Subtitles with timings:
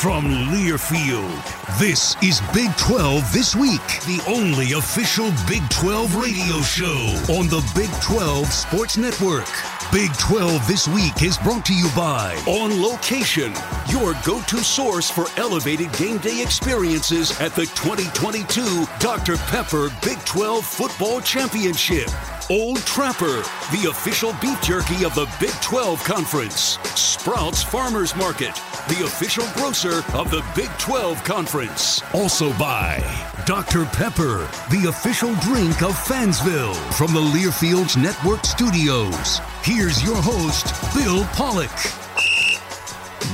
[0.00, 7.34] From Learfield, this is Big 12 This Week, the only official Big 12 radio show
[7.34, 9.46] on the Big 12 Sports Network.
[9.92, 13.52] Big 12 This Week is brought to you by On Location,
[13.90, 19.36] your go to source for elevated game day experiences at the 2022 Dr.
[19.52, 22.08] Pepper Big 12 Football Championship.
[22.50, 26.80] Old Trapper, the official beef jerky of the Big 12 Conference.
[26.96, 28.56] Sprouts Farmers Market,
[28.88, 32.02] the official grocer of the Big 12 Conference.
[32.12, 32.98] Also by
[33.46, 33.84] Dr.
[33.84, 39.38] Pepper, the official drink of Fansville from the Learfields Network Studios.
[39.62, 41.70] Here's your host, Bill Pollock.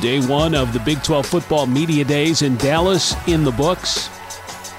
[0.02, 4.10] Day one of the Big 12 football media days in Dallas in the books.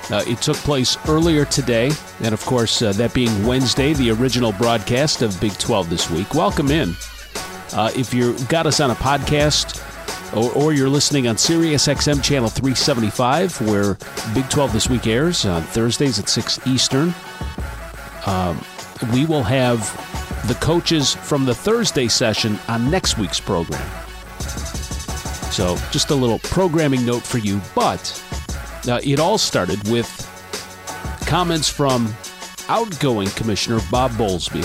[0.10, 1.92] Uh, it took place earlier today,
[2.22, 6.34] and of course, uh, that being Wednesday, the original broadcast of Big 12 this week.
[6.34, 6.96] Welcome in.
[7.74, 9.84] Uh, if you got us on a podcast
[10.34, 13.98] or, or, you're listening on Sirius XM channel 375, where
[14.34, 17.14] Big 12 this week airs on Thursdays at 6 Eastern,
[18.26, 18.64] um,
[19.12, 19.80] we will have
[20.48, 23.86] the coaches from the Thursday session on next week's program.
[25.52, 28.24] So, just a little programming note for you, but
[28.90, 30.08] uh, it all started with
[31.26, 32.14] comments from
[32.70, 34.64] outgoing Commissioner Bob Bowlesby,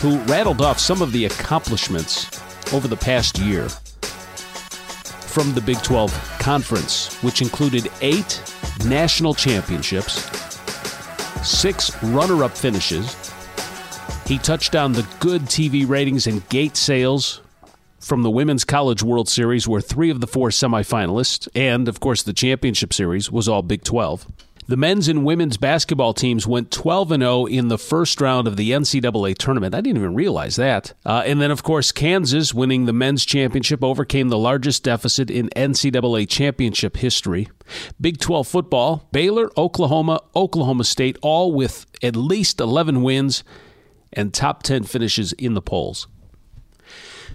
[0.00, 2.28] who rattled off some of the accomplishments
[2.72, 8.42] over the past year from the Big 12 Conference, which included eight
[8.84, 10.28] national championships,
[11.46, 13.16] six runner up finishes.
[14.26, 17.40] He touched on the good TV ratings and gate sales
[18.02, 22.22] from the Women's College World Series, where three of the four semifinalists, and of course
[22.22, 24.26] the championship series, was all Big 12.
[24.68, 28.70] The men's and women's basketball teams went 12 0 in the first round of the
[28.70, 29.74] NCAA tournament.
[29.74, 30.94] I didn't even realize that.
[31.04, 35.48] Uh, and then, of course, Kansas, winning the men's championship, overcame the largest deficit in
[35.50, 37.48] NCAA championship history.
[38.00, 43.42] Big 12 football, Baylor, Oklahoma, Oklahoma State, all with at least 11 wins
[44.12, 46.06] and top 10 finishes in the polls.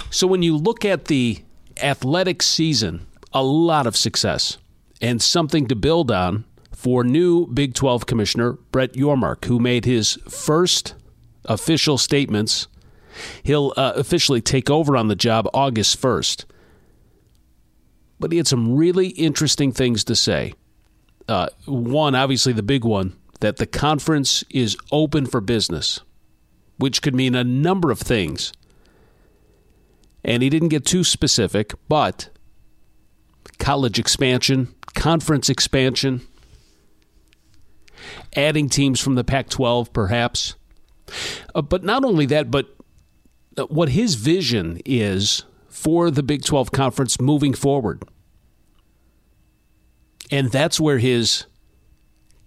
[0.09, 1.43] So when you look at the
[1.81, 4.57] athletic season, a lot of success
[5.01, 10.13] and something to build on for new Big 12 Commissioner Brett Yormark, who made his
[10.29, 10.95] first
[11.45, 12.67] official statements.
[13.43, 16.45] He'll uh, officially take over on the job August 1st.
[18.19, 20.53] but he had some really interesting things to say.
[21.27, 25.99] Uh, one, obviously, the big one that the conference is open for business,
[26.77, 28.53] which could mean a number of things.
[30.27, 32.29] And he didn't get too specific, but
[33.59, 36.27] college expansion, conference expansion,
[38.35, 40.55] adding teams from the Pac 12, perhaps.
[41.55, 42.75] Uh, but not only that, but
[43.57, 48.03] uh, what his vision is for the Big 12 conference moving forward.
[50.29, 51.45] And that's where his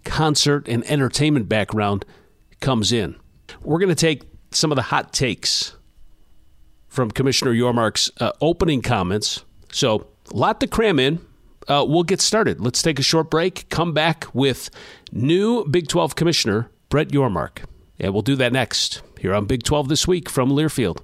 [0.05, 2.05] concert and entertainment background
[2.61, 3.17] comes in.
[3.63, 5.77] We're going to take some of the hot takes
[6.91, 9.45] from Commissioner Yormark's uh, opening comments.
[9.73, 11.21] So, a lot to cram in.
[11.67, 12.61] Uh, we'll get started.
[12.61, 14.71] Let's take a short break, come back with
[15.13, 17.65] new Big 12 Commissioner Brett Yormark.
[17.99, 21.01] And we'll do that next here on Big 12 This Week from Learfield.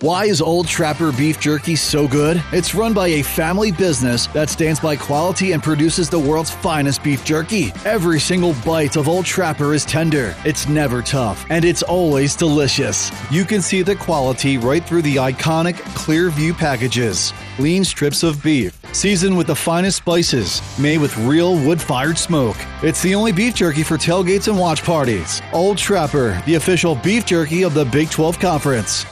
[0.00, 2.40] Why is Old Trapper Beef Jerky so good?
[2.52, 7.02] It's run by a family business that stands by quality and produces the world's finest
[7.02, 7.72] beef jerky.
[7.84, 13.10] Every single bite of Old Trapper is tender, it's never tough, and it's always delicious.
[13.28, 17.32] You can see the quality right through the iconic clear view packages.
[17.58, 22.56] Lean strips of beef, seasoned with the finest spices, made with real wood fired smoke.
[22.84, 25.42] It's the only beef jerky for tailgates and watch parties.
[25.52, 29.04] Old Trapper, the official beef jerky of the Big 12 Conference.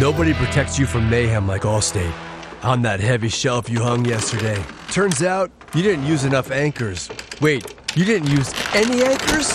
[0.00, 2.12] Nobody protects you from mayhem like Allstate.
[2.62, 4.62] On that heavy shelf you hung yesterday.
[4.92, 7.08] Turns out you didn't use enough anchors.
[7.40, 9.50] Wait, you didn't use any anchors?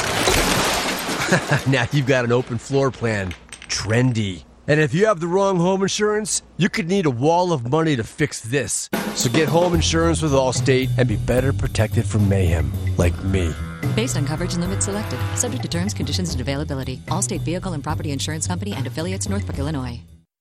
[1.68, 3.36] now you've got an open floor plan.
[3.68, 4.44] Trendy.
[4.68, 7.96] And if you have the wrong home insurance, you could need a wall of money
[7.96, 8.90] to fix this.
[9.14, 13.54] So get home insurance with Allstate and be better protected from mayhem, like me.
[13.96, 16.98] Based on coverage and limits selected, subject to terms, conditions, and availability.
[17.10, 20.02] Allstate Vehicle and Property Insurance Company and affiliates, Northbrook, Illinois.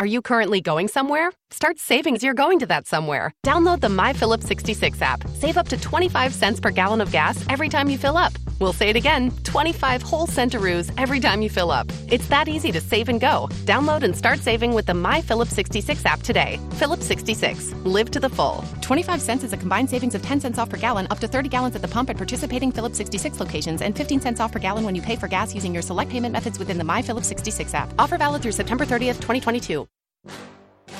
[0.00, 1.30] Are you currently going somewhere?
[1.50, 3.34] Start saving as you're going to that somewhere.
[3.44, 5.28] Download the My Phillips 66 app.
[5.34, 8.32] Save up to 25 cents per gallon of gas every time you fill up.
[8.60, 11.90] We'll say it again 25 whole centaroos every time you fill up.
[12.08, 13.48] It's that easy to save and go.
[13.64, 16.60] Download and start saving with the My Phillips 66 app today.
[16.72, 17.72] Phillips 66.
[17.84, 18.62] Live to the full.
[18.82, 21.48] 25 cents is a combined savings of 10 cents off per gallon, up to 30
[21.48, 24.84] gallons at the pump at participating Phillips 66 locations, and 15 cents off per gallon
[24.84, 27.72] when you pay for gas using your select payment methods within the My Phillips 66
[27.72, 27.92] app.
[27.98, 29.86] Offer valid through September 30th, 2022.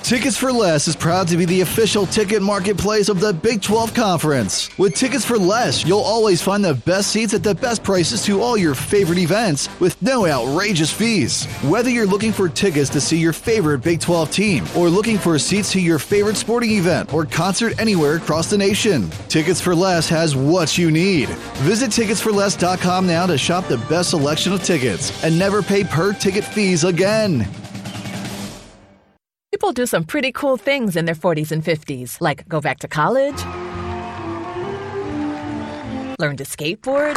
[0.02, 3.94] Tickets for Less is proud to be the official ticket marketplace of the Big 12
[3.94, 4.76] Conference.
[4.78, 8.40] With Tickets for Less, you'll always find the best seats at the best prices to
[8.40, 11.44] all your favorite events with no outrageous fees.
[11.62, 15.38] Whether you're looking for tickets to see your favorite Big 12 team or looking for
[15.38, 20.08] seats to your favorite sporting event or concert anywhere across the nation, Tickets for Less
[20.08, 21.28] has what you need.
[21.58, 26.44] Visit ticketsforless.com now to shop the best selection of tickets and never pay per ticket
[26.44, 27.48] fees again.
[29.52, 32.88] People do some pretty cool things in their 40s and 50s, like go back to
[32.88, 33.42] college,
[36.20, 37.16] learn to skateboard,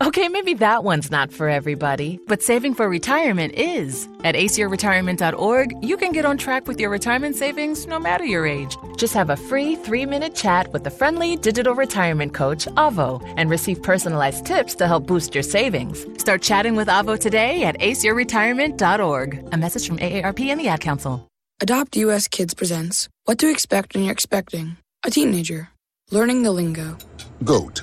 [0.00, 4.08] Okay, maybe that one's not for everybody, but saving for retirement is.
[4.22, 8.76] At aceyourretirement.org, you can get on track with your retirement savings no matter your age.
[8.96, 13.50] Just have a free three minute chat with the friendly digital retirement coach, Avo, and
[13.50, 16.06] receive personalized tips to help boost your savings.
[16.20, 19.48] Start chatting with Avo today at aceyourretirement.org.
[19.52, 21.26] A message from AARP and the Ad Council.
[21.60, 25.70] Adopt US Kids presents What to Expect When You're Expecting a Teenager.
[26.10, 26.96] Learning the Lingo.
[27.44, 27.82] GOAT,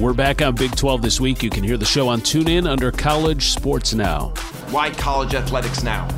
[0.00, 1.42] We're back on Big 12 this week.
[1.42, 4.28] You can hear the show on TuneIn under College Sports Now.
[4.70, 6.08] Why college athletics now?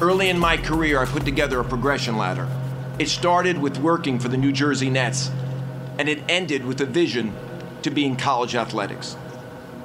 [0.00, 2.48] Early in my career, I put together a progression ladder.
[2.98, 5.30] It started with working for the New Jersey Nets,
[6.00, 7.32] and it ended with a vision
[7.82, 9.16] to be in college athletics.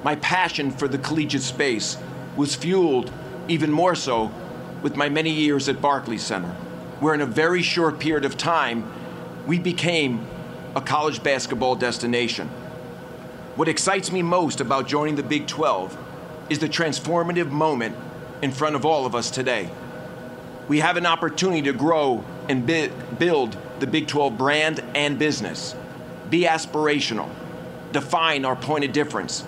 [0.02, 1.98] My passion for the collegiate space
[2.34, 3.12] was fueled
[3.46, 4.32] even more so
[4.82, 6.50] with my many years at Barclays Center,
[6.98, 8.90] where in a very short period of time,
[9.46, 10.26] we became
[10.74, 12.50] a college basketball destination.
[13.56, 15.96] What excites me most about joining the Big 12
[16.50, 17.96] is the transformative moment
[18.42, 19.70] in front of all of us today.
[20.68, 25.74] We have an opportunity to grow and bi- build the Big 12 brand and business,
[26.28, 27.30] be aspirational,
[27.92, 29.42] define our point of difference,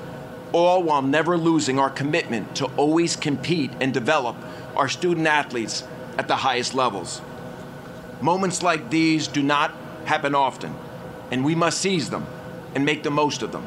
[0.52, 4.36] all while never losing our commitment to always compete and develop
[4.74, 5.84] our student athletes
[6.16, 7.20] at the highest levels.
[8.22, 9.74] Moments like these do not
[10.06, 10.74] happen often,
[11.30, 12.26] and we must seize them
[12.74, 13.66] and make the most of them.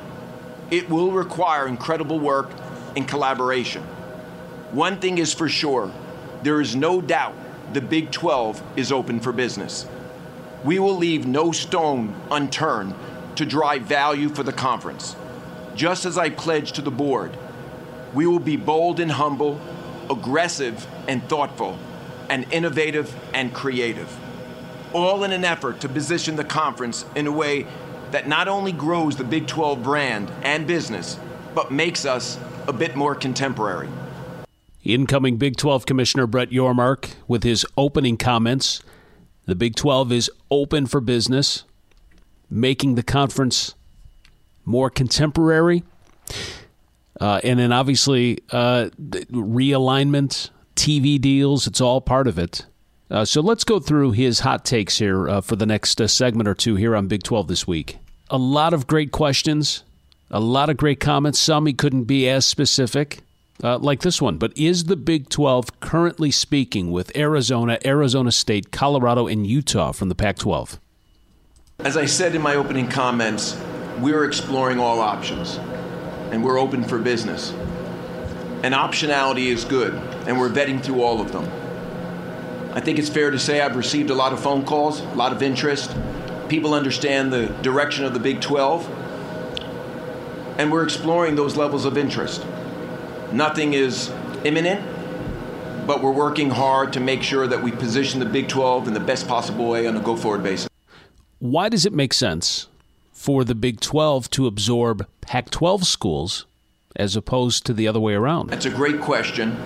[0.72, 2.50] It will require incredible work
[2.96, 3.84] and collaboration.
[4.72, 5.92] One thing is for sure
[6.44, 7.36] there is no doubt
[7.74, 9.86] the Big 12 is open for business.
[10.64, 12.96] We will leave no stone unturned
[13.36, 15.16] to drive value for the conference.
[15.76, 17.38] Just as I pledged to the board,
[18.14, 19.60] we will be bold and humble,
[20.10, 21.78] aggressive and thoughtful,
[22.30, 24.18] and innovative and creative.
[24.94, 27.68] All in an effort to position the conference in a way
[28.12, 31.18] that not only grows the Big 12 brand and business,
[31.54, 32.38] but makes us
[32.68, 33.90] a bit more contemporary.
[34.84, 38.82] Incoming Big 12 Commissioner Brett Yormark with his opening comments.
[39.46, 41.66] The Big 12 is open for business,
[42.50, 43.76] making the conference
[44.66, 45.84] more contemporary.
[47.20, 52.66] Uh, and then obviously, uh, realignment, TV deals, it's all part of it.
[53.12, 56.48] Uh, so let's go through his hot takes here uh, for the next uh, segment
[56.48, 57.98] or two here on Big 12 this week.
[58.30, 59.84] A lot of great questions,
[60.30, 61.38] a lot of great comments.
[61.38, 63.20] Some he couldn't be as specific,
[63.62, 64.38] uh, like this one.
[64.38, 70.08] But is the Big 12 currently speaking with Arizona, Arizona State, Colorado, and Utah from
[70.08, 70.80] the Pac 12?
[71.80, 73.62] As I said in my opening comments,
[74.00, 75.58] we're exploring all options
[76.32, 77.52] and we're open for business.
[78.64, 79.94] And optionality is good,
[80.28, 81.61] and we're vetting through all of them.
[82.74, 85.34] I think it's fair to say I've received a lot of phone calls, a lot
[85.34, 85.94] of interest.
[86.48, 88.90] People understand the direction of the Big 12,
[90.58, 92.46] and we're exploring those levels of interest.
[93.34, 94.10] Nothing is
[94.46, 94.86] imminent,
[95.86, 99.00] but we're working hard to make sure that we position the Big 12 in the
[99.02, 100.70] best possible way on a go forward basis.
[101.40, 102.68] Why does it make sense
[103.12, 106.46] for the Big 12 to absorb Pac 12 schools
[106.96, 108.50] as opposed to the other way around?
[108.50, 109.58] That's a great question.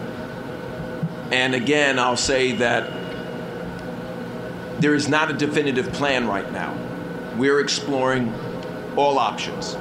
[1.36, 2.89] And again, I'll say that
[4.80, 6.74] there is not a definitive plan right now.
[7.36, 8.34] We're exploring
[8.96, 9.75] all options.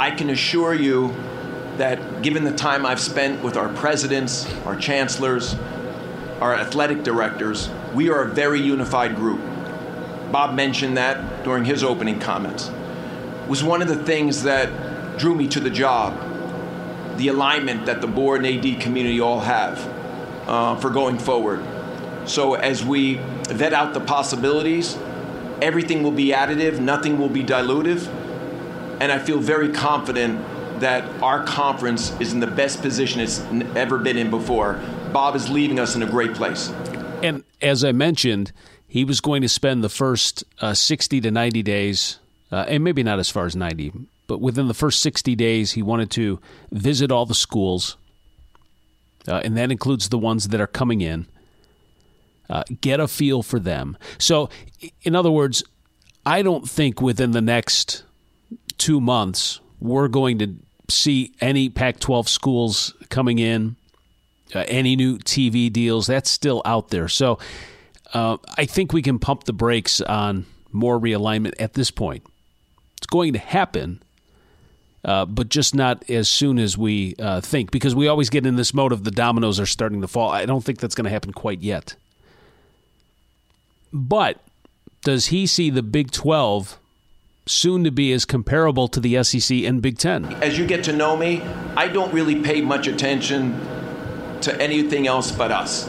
[0.00, 1.14] I can assure you
[1.76, 5.54] that given the time I've spent with our presidents, our chancellors,
[6.40, 9.40] our athletic directors, we are a very unified group.
[10.32, 12.66] Bob mentioned that during his opening comments.
[12.66, 16.18] It was one of the things that drew me to the job,
[17.16, 19.95] the alignment that the board and AD community all have
[20.46, 21.64] uh, for going forward.
[22.26, 23.14] So as we
[23.48, 24.96] vet out the possibilities,
[25.62, 28.06] everything will be additive, nothing will be dilutive,
[29.00, 30.44] and I feel very confident
[30.80, 33.40] that our conference is in the best position it's
[33.74, 34.80] ever been in before.
[35.12, 36.68] Bob is leaving us in a great place.
[37.22, 38.52] And as I mentioned,
[38.86, 42.18] he was going to spend the first uh, 60 to 90 days,
[42.52, 43.92] uh, and maybe not as far as 90,
[44.26, 47.96] but within the first 60 days, he wanted to visit all the schools,
[49.28, 51.26] uh, and that includes the ones that are coming in,
[52.48, 53.96] uh, get a feel for them.
[54.18, 54.48] So,
[55.02, 55.64] in other words,
[56.24, 58.04] I don't think within the next
[58.78, 60.56] two months we're going to
[60.88, 63.76] see any Pac 12 schools coming in,
[64.54, 66.06] uh, any new TV deals.
[66.06, 67.08] That's still out there.
[67.08, 67.38] So
[68.14, 72.24] uh, I think we can pump the brakes on more realignment at this point.
[72.98, 74.02] It's going to happen.
[75.04, 78.56] Uh, but just not as soon as we uh, think, because we always get in
[78.56, 80.30] this mode of the dominoes are starting to fall.
[80.30, 81.94] I don't think that's going to happen quite yet.
[83.92, 84.40] But
[85.02, 86.80] does he see the Big 12
[87.46, 90.24] soon to be as comparable to the SEC and Big 10?
[90.42, 91.40] As you get to know me,
[91.76, 93.58] I don't really pay much attention
[94.40, 95.88] to anything else but us.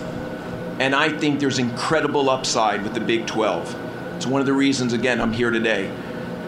[0.80, 4.16] And I think there's incredible upside with the Big 12.
[4.16, 5.92] It's one of the reasons, again, I'm here today.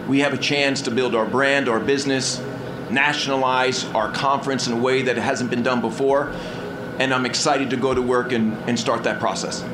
[0.06, 2.40] We have a chance to build our brand, our business,
[2.92, 6.32] nationalize our conference in a way that hasn't been done before.
[6.98, 9.64] And I'm excited to go to work and, and start that process.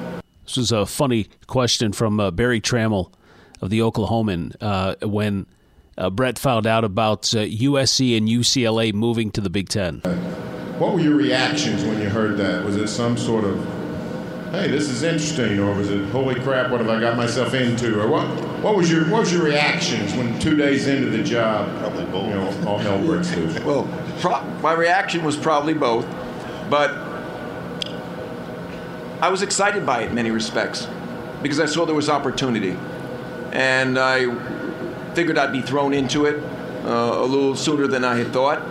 [0.45, 3.13] This was a funny question from uh, Berry Tramel
[3.61, 5.47] of the Oklahoman uh, when
[5.99, 10.01] uh, Brett found out about USC uh, and UCLA moving to the Big Ten.
[10.79, 12.65] What were your reactions when you heard that?
[12.65, 13.59] Was it some sort of,
[14.53, 18.01] hey, this is interesting, or was it, holy crap, what have I got myself into,
[18.01, 18.27] or what?
[18.67, 22.29] What was your What was your reactions when two days into the job, probably both,
[22.29, 23.57] you know, all hell breaks loose?
[23.65, 23.87] well,
[24.19, 26.05] pro- my reaction was probably both,
[26.69, 26.91] but
[29.21, 30.89] I was excited by it in many respects
[31.45, 32.77] because I saw there was opportunity.
[33.53, 34.35] And I
[35.15, 36.43] figured I'd be thrown into it
[36.85, 38.63] uh, a little sooner than I had thought.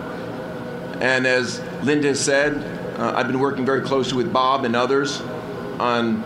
[1.00, 2.58] And as Linda said,
[3.00, 5.22] uh, I've been working very closely with Bob and others
[5.80, 6.22] on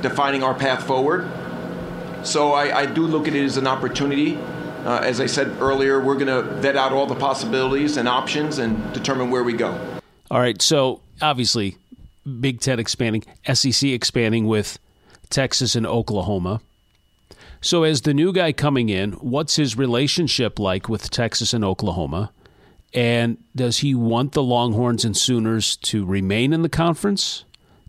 [0.00, 1.28] defining our path forward.
[2.24, 4.36] So I, I do look at it as an opportunity.
[4.84, 8.58] Uh, as I said earlier, we're going to vet out all the possibilities and options
[8.58, 9.78] and determine where we go.
[10.30, 10.60] All right.
[10.60, 11.76] So obviously,
[12.40, 14.78] Big Ten expanding, SEC expanding with
[15.30, 16.60] Texas and Oklahoma.
[17.60, 22.30] So, as the new guy coming in, what's his relationship like with Texas and Oklahoma?
[22.92, 27.44] And does he want the Longhorns and Sooners to remain in the conference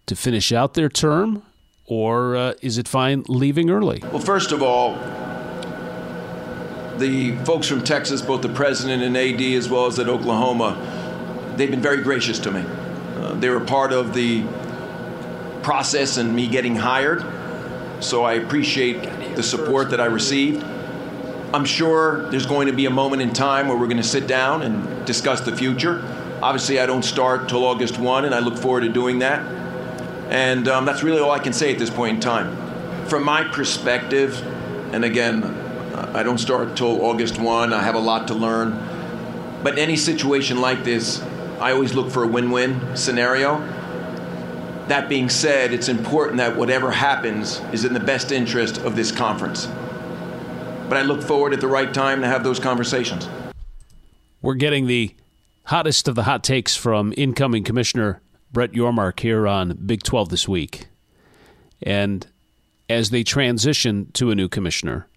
[0.06, 1.44] to finish out their term?
[1.88, 4.02] Or uh, is it fine leaving early?
[4.12, 4.96] Well, first of all,
[6.98, 11.70] the folks from Texas, both the president and AD, as well as at Oklahoma, they've
[11.70, 12.62] been very gracious to me.
[12.62, 14.44] Uh, they were part of the
[15.62, 17.24] process and me getting hired,
[18.00, 20.64] so I appreciate the support that I received.
[21.54, 24.28] I'm sure there's going to be a moment in time where we're going to sit
[24.28, 26.04] down and discuss the future.
[26.42, 29.65] Obviously, I don't start till August 1, and I look forward to doing that.
[30.30, 33.06] And um, that's really all I can say at this point in time.
[33.08, 34.42] From my perspective,
[34.94, 35.44] and again,
[36.16, 38.72] I don't start till August 1, I have a lot to learn.
[39.64, 41.22] But any situation like this,
[41.60, 43.60] I always look for a win win scenario.
[44.88, 49.12] That being said, it's important that whatever happens is in the best interest of this
[49.12, 49.68] conference.
[50.88, 53.28] But I look forward at the right time to have those conversations.
[54.42, 55.16] We're getting the
[55.64, 58.22] hottest of the hot takes from incoming Commissioner
[58.56, 60.88] Brett Yormark here on Big 12 this week.
[61.84, 62.26] And
[62.90, 65.08] as they transition to a new commissioner,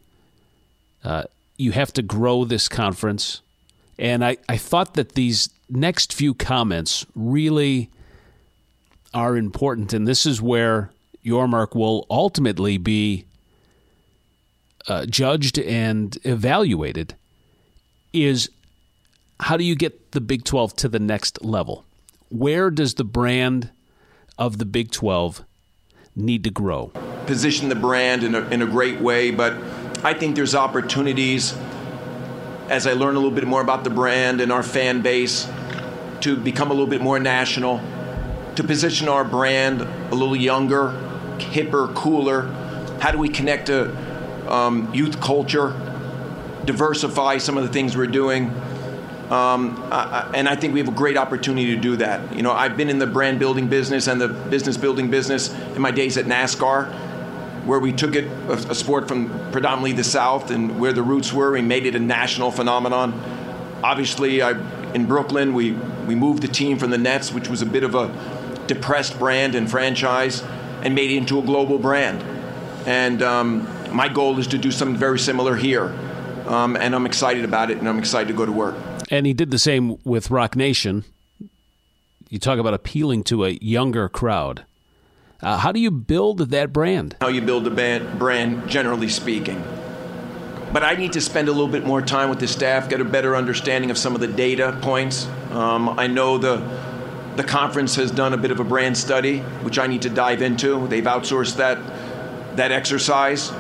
[1.05, 1.23] uh,
[1.57, 3.41] you have to grow this conference.
[3.97, 7.91] And I, I thought that these next few comments really
[9.15, 9.93] are important.
[9.93, 10.91] And this is where
[11.25, 13.25] Yormark will ultimately be
[14.89, 17.15] uh, judged and evaluated
[18.13, 18.51] is
[19.39, 21.85] how do you get the Big 12 to the next level?
[22.31, 23.71] Where does the brand
[24.37, 25.45] of the Big 12
[26.15, 26.89] need to grow?
[27.27, 29.55] Position the brand in a, in a great way, but
[30.05, 31.57] I think there's opportunities
[32.69, 35.49] as I learn a little bit more about the brand and our fan base
[36.21, 37.81] to become a little bit more national,
[38.57, 40.89] to position our brand a little younger,
[41.39, 42.43] hipper, cooler.
[43.01, 45.71] How do we connect to um, youth culture,
[46.67, 48.53] diversify some of the things we're doing?
[49.31, 52.35] Um, I, and I think we have a great opportunity to do that.
[52.35, 55.83] You know, I've been in the brand building business and the business building business in
[55.83, 56.87] my days at NASCAR,
[57.67, 61.31] where we took it a, a sport from predominantly the South and where the roots
[61.31, 63.13] were, we made it a national phenomenon.
[63.85, 64.53] Obviously, I,
[64.95, 65.73] in Brooklyn, we
[66.07, 68.09] we moved the team from the Nets, which was a bit of a
[68.67, 70.43] depressed brand and franchise,
[70.83, 72.23] and made it into a global brand.
[72.87, 75.95] And um, my goal is to do something very similar here.
[76.47, 78.75] Um, and I'm excited about it, and I'm excited to go to work.
[79.11, 81.05] And he did the same with Roc Nation.
[82.29, 84.65] You talk about appealing to a younger crowd.
[85.41, 87.17] Uh, how do you build that brand?
[87.21, 89.63] How you build a band, brand, generally speaking.
[90.73, 93.05] But I need to spend a little bit more time with the staff, get a
[93.05, 95.27] better understanding of some of the data points.
[95.51, 96.63] Um, I know the
[97.37, 100.43] the conference has done a bit of a brand study, which I need to dive
[100.43, 100.89] into.
[100.89, 101.79] They've outsourced that
[102.57, 103.53] that exercise,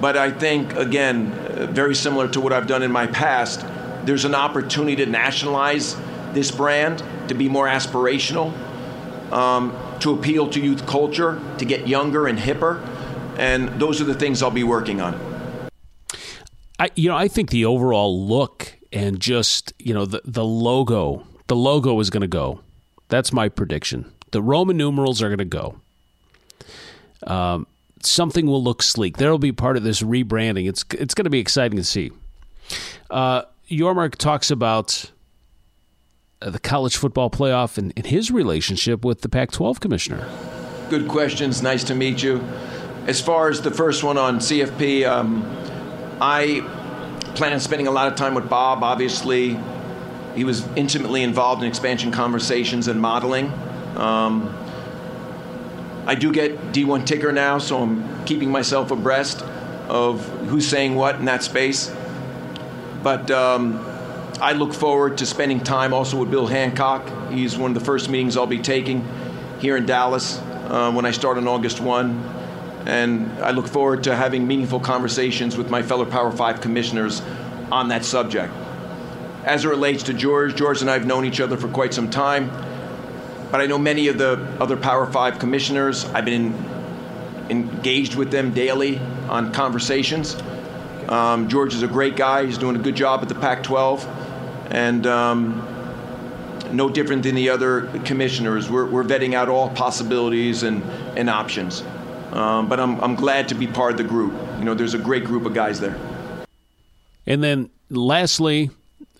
[0.00, 3.64] but I think again, uh, very similar to what I've done in my past,
[4.06, 5.96] there's an opportunity to nationalize
[6.32, 8.52] this brand, to be more aspirational,
[9.32, 12.84] um, to appeal to youth culture, to get younger and hipper.
[13.36, 15.20] And those are the things I'll be working on.
[16.78, 21.26] I, you know, I think the overall look and just you know the the logo,
[21.48, 22.60] the logo is going to go.
[23.08, 24.12] That's my prediction.
[24.30, 25.76] The Roman numerals are going to go.
[27.26, 27.66] Um,
[28.02, 29.16] something will look sleek.
[29.16, 30.68] There will be part of this rebranding.
[30.68, 32.10] It's it's going to be exciting to see.
[33.10, 35.10] Uh, Yormark talks about
[36.40, 40.28] uh, the college football playoff and, and his relationship with the Pac-12 commissioner.
[40.88, 41.62] Good questions.
[41.62, 42.40] Nice to meet you.
[43.06, 45.44] As far as the first one on CFP, um,
[46.20, 46.60] I
[47.34, 48.84] plan on spending a lot of time with Bob.
[48.84, 49.58] Obviously,
[50.34, 53.52] he was intimately involved in expansion conversations and modeling.
[53.96, 54.54] Um,
[56.06, 59.42] I do get D1 ticker now, so I'm keeping myself abreast
[59.88, 61.92] of who's saying what in that space.
[63.06, 63.78] But um,
[64.40, 67.30] I look forward to spending time also with Bill Hancock.
[67.30, 69.06] He's one of the first meetings I'll be taking
[69.60, 72.10] here in Dallas uh, when I start on August 1.
[72.86, 77.22] And I look forward to having meaningful conversations with my fellow Power 5 commissioners
[77.70, 78.52] on that subject.
[79.44, 82.10] As it relates to George, George and I have known each other for quite some
[82.10, 82.50] time,
[83.52, 86.06] but I know many of the other Power 5 commissioners.
[86.06, 86.52] I've been
[87.50, 90.34] engaged with them daily on conversations.
[91.08, 92.46] Um, George is a great guy.
[92.46, 94.04] He's doing a good job at the Pac 12.
[94.70, 95.62] And um,
[96.72, 98.68] no different than the other commissioners.
[98.68, 100.82] We're, we're vetting out all possibilities and,
[101.16, 101.82] and options.
[102.32, 104.32] Um, but I'm, I'm glad to be part of the group.
[104.58, 105.96] You know, there's a great group of guys there.
[107.26, 108.70] And then lastly,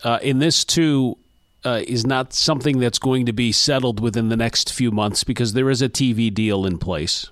[0.03, 1.17] uh, in this too,
[1.65, 5.53] uh, is not something that's going to be settled within the next few months because
[5.53, 7.31] there is a TV deal in place.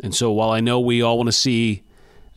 [0.00, 1.82] And so while I know we all want to see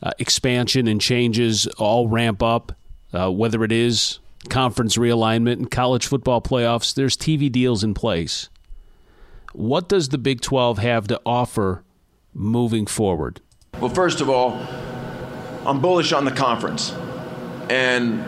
[0.02, 2.72] uh, expansion and changes all ramp up,
[3.12, 8.48] uh, whether it is conference realignment and college football playoffs, there's TV deals in place.
[9.52, 11.82] What does the Big 12 have to offer
[12.34, 13.40] moving forward?
[13.80, 14.52] Well, first of all,
[15.66, 16.92] I'm bullish on the conference.
[17.68, 18.22] And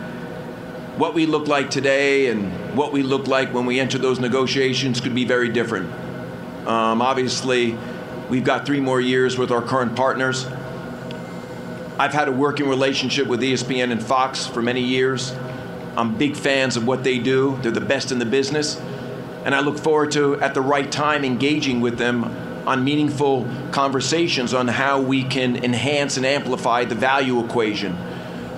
[0.99, 4.99] what we look like today and what we look like when we enter those negotiations
[4.99, 5.89] could be very different.
[6.67, 7.77] Um, obviously,
[8.29, 10.45] we've got three more years with our current partners.
[11.99, 15.33] I've had a working relationship with ESPN and Fox for many years.
[15.97, 17.59] I'm big fans of what they do.
[17.61, 18.79] They're the best in the business.
[19.43, 22.23] And I look forward to, at the right time, engaging with them
[22.65, 27.97] on meaningful conversations on how we can enhance and amplify the value equation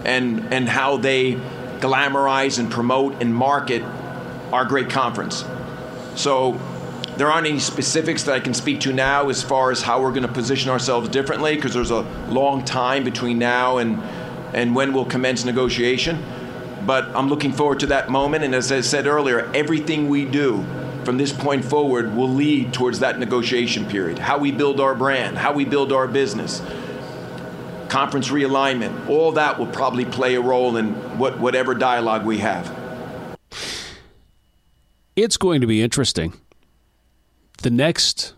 [0.06, 1.34] and, and how they
[1.80, 3.82] glamorize and promote and market
[4.54, 5.44] our great conference.
[6.14, 6.60] So
[7.18, 10.12] there aren't any specifics that I can speak to now as far as how we're
[10.12, 14.02] going to position ourselves differently because there's a long time between now and,
[14.54, 16.24] and when we'll commence negotiation.
[16.86, 18.44] But I'm looking forward to that moment.
[18.44, 20.66] And as I said earlier, everything we do
[21.04, 24.20] from this point forward will lead towards that negotiation period.
[24.20, 26.62] How we build our brand, how we build our business,
[27.90, 32.74] conference realignment, all that will probably play a role in what, whatever dialogue we have.
[35.16, 36.34] It's going to be interesting.
[37.62, 38.34] The next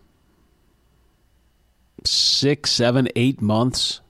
[2.04, 4.00] six, seven, eight months,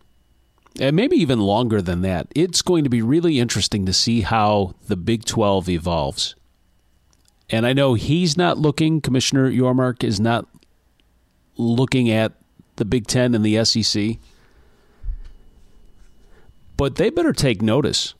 [0.80, 4.74] and maybe even longer than that, it's going to be really interesting to see how
[4.88, 6.34] the Big 12 evolves.
[7.48, 10.48] And I know he's not looking, Commissioner Yormark is not
[11.56, 12.32] looking at
[12.76, 14.16] the Big Ten and the SEC.
[16.76, 18.14] But they better take notice.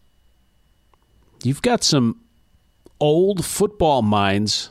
[1.42, 2.20] You've got some
[3.00, 4.70] old football minds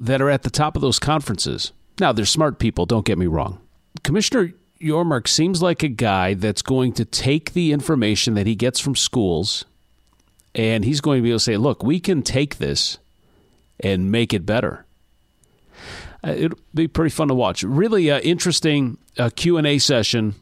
[0.00, 1.72] that are at the top of those conferences.
[2.00, 3.60] Now, they're smart people, don't get me wrong.
[4.02, 8.80] Commissioner Yormark seems like a guy that's going to take the information that he gets
[8.80, 9.66] from schools
[10.54, 12.98] and he's going to be able to say, look, we can take this
[13.78, 14.84] and make it better.
[16.24, 17.62] Uh, it'll be pretty fun to watch.
[17.62, 20.34] Really uh, interesting uh, Q&A session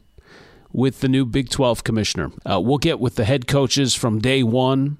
[0.71, 2.31] with the new Big 12 commissioner.
[2.49, 4.97] Uh, we'll get with the head coaches from day one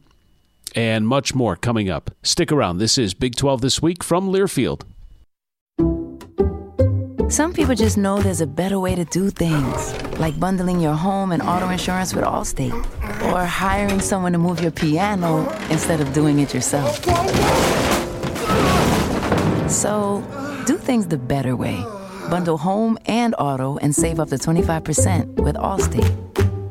[0.75, 2.11] and much more coming up.
[2.23, 2.77] Stick around.
[2.77, 4.83] This is Big 12 This Week from Learfield.
[7.29, 11.31] Some people just know there's a better way to do things, like bundling your home
[11.31, 12.73] and auto insurance with Allstate,
[13.31, 17.03] or hiring someone to move your piano instead of doing it yourself.
[19.69, 20.23] So,
[20.65, 21.83] do things the better way.
[22.31, 26.28] Bundle home and auto and save up to 25% with Allstate.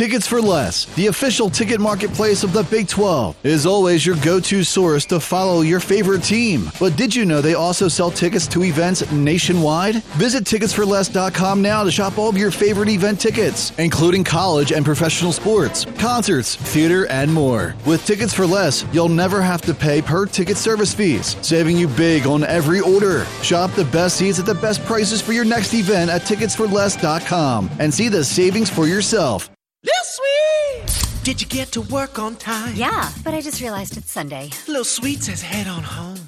[0.00, 4.40] Tickets for Less, the official ticket marketplace of the Big 12, is always your go
[4.40, 6.70] to source to follow your favorite team.
[6.80, 9.96] But did you know they also sell tickets to events nationwide?
[10.16, 15.32] Visit ticketsforless.com now to shop all of your favorite event tickets, including college and professional
[15.32, 17.74] sports, concerts, theater, and more.
[17.84, 21.88] With Tickets for Less, you'll never have to pay per ticket service fees, saving you
[21.88, 23.26] big on every order.
[23.42, 27.92] Shop the best seats at the best prices for your next event at ticketsforless.com and
[27.92, 29.49] see the savings for yourself.
[29.82, 31.24] Lil Sweet!
[31.24, 32.74] Did you get to work on time?
[32.74, 34.50] Yeah, but I just realized it's Sunday.
[34.68, 36.18] Lil Sweet says head on home.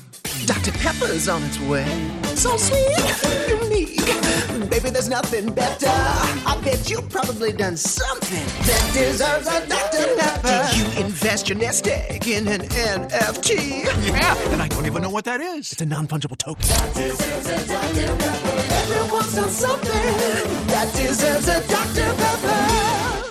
[0.46, 0.72] Dr.
[0.72, 1.84] Pepper's on its way.
[2.34, 2.96] So sweet,
[3.46, 4.00] unique.
[4.70, 5.86] Baby, there's nothing better.
[5.86, 10.16] I bet you've probably done something that deserves a Dr.
[10.16, 10.68] Pepper.
[10.72, 13.84] Did you invest your nest egg in an NFT?
[14.06, 15.72] Yeah, and I don't even know what that is.
[15.72, 16.66] It's a non fungible token.
[16.68, 18.16] That deserves a Dr.
[18.16, 18.94] Pepper.
[18.94, 19.92] Everyone's done something
[20.68, 22.14] that deserves a Dr.
[22.16, 23.21] Pepper.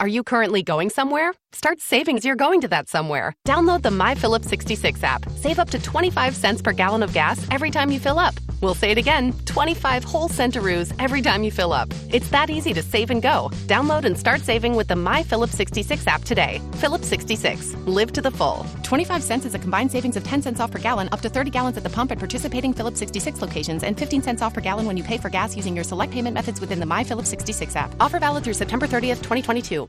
[0.00, 1.34] Are you currently going somewhere?
[1.52, 3.34] Start saving as you're going to that somewhere.
[3.46, 5.28] Download the My Phillips 66 app.
[5.30, 8.34] Save up to 25 cents per gallon of gas every time you fill up.
[8.60, 11.88] We'll say it again 25 whole centaroos every time you fill up.
[12.10, 13.50] It's that easy to save and go.
[13.66, 16.60] Download and start saving with the My Phillips 66 app today.
[16.74, 17.74] Phillips 66.
[17.86, 18.64] Live to the full.
[18.84, 21.50] 25 cents is a combined savings of 10 cents off per gallon, up to 30
[21.50, 24.86] gallons at the pump at participating Phillips 66 locations, and 15 cents off per gallon
[24.86, 27.74] when you pay for gas using your select payment methods within the My Phillips 66
[27.74, 27.92] app.
[27.98, 29.88] Offer valid through September 30th, 2022.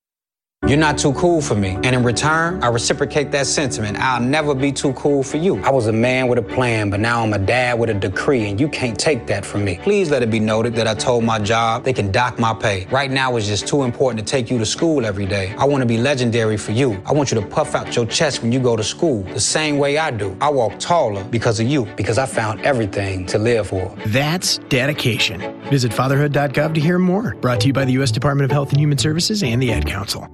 [0.71, 1.71] You're not too cool for me.
[1.83, 3.97] And in return, I reciprocate that sentiment.
[3.97, 5.57] I'll never be too cool for you.
[5.63, 8.49] I was a man with a plan, but now I'm a dad with a decree,
[8.49, 9.79] and you can't take that from me.
[9.83, 12.85] Please let it be noted that I told my job they can dock my pay.
[12.85, 15.53] Right now, it's just too important to take you to school every day.
[15.57, 17.03] I want to be legendary for you.
[17.05, 19.77] I want you to puff out your chest when you go to school, the same
[19.77, 20.37] way I do.
[20.39, 23.93] I walk taller because of you, because I found everything to live for.
[24.05, 25.41] That's dedication.
[25.63, 27.35] Visit fatherhood.gov to hear more.
[27.41, 28.11] Brought to you by the U.S.
[28.11, 30.29] Department of Health and Human Services and the Ad Council.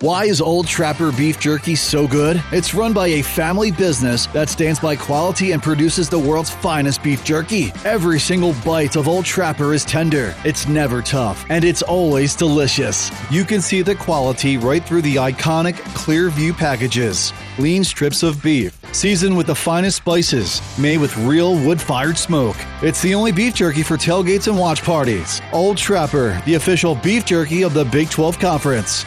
[0.00, 2.40] Why is Old Trapper Beef Jerky so good?
[2.52, 7.02] It's run by a family business that stands by quality and produces the world's finest
[7.02, 7.72] beef jerky.
[7.84, 13.10] Every single bite of Old Trapper is tender, it's never tough, and it's always delicious.
[13.28, 17.32] You can see the quality right through the iconic clear view packages.
[17.58, 22.56] Lean strips of beef, seasoned with the finest spices, made with real wood fired smoke.
[22.82, 25.42] It's the only beef jerky for tailgates and watch parties.
[25.52, 29.04] Old Trapper, the official beef jerky of the Big 12 Conference.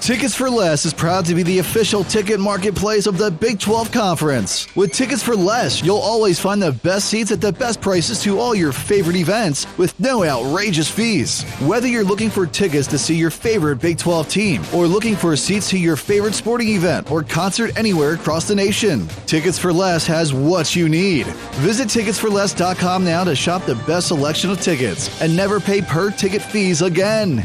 [0.00, 3.92] Tickets for Less is proud to be the official ticket marketplace of the Big 12
[3.92, 4.74] Conference.
[4.74, 8.38] With Tickets for Less, you'll always find the best seats at the best prices to
[8.38, 11.42] all your favorite events with no outrageous fees.
[11.60, 15.36] Whether you're looking for tickets to see your favorite Big 12 team or looking for
[15.36, 20.06] seats to your favorite sporting event or concert anywhere across the nation, Tickets for Less
[20.06, 21.26] has what you need.
[21.56, 26.40] Visit ticketsforless.com now to shop the best selection of tickets and never pay per ticket
[26.40, 27.44] fees again.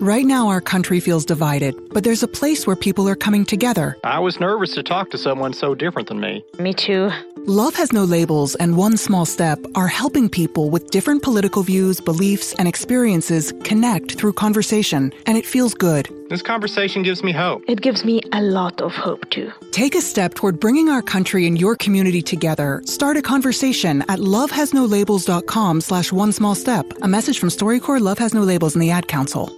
[0.00, 3.96] Right now, our country feels divided, but there's a place where people are coming together.
[4.04, 6.44] I was nervous to talk to someone so different than me.
[6.60, 7.10] Me too.
[7.46, 12.00] Love Has No Labels and One Small Step are helping people with different political views,
[12.00, 16.08] beliefs, and experiences connect through conversation, and it feels good.
[16.30, 17.64] This conversation gives me hope.
[17.66, 19.50] It gives me a lot of hope, too.
[19.72, 22.82] Take a step toward bringing our country and your community together.
[22.84, 26.86] Start a conversation at lovehasnolabels.com slash one small step.
[27.02, 29.57] A message from StoryCorps Love Has No Labels and the Ad Council.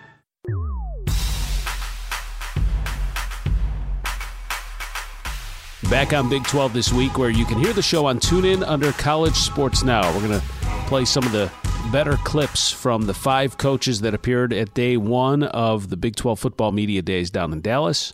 [5.91, 8.93] Back on Big 12 this week, where you can hear the show on TuneIn under
[8.93, 10.01] College Sports Now.
[10.13, 10.45] We're going to
[10.87, 11.51] play some of the
[11.91, 16.39] better clips from the five coaches that appeared at day one of the Big 12
[16.39, 18.13] football media days down in Dallas.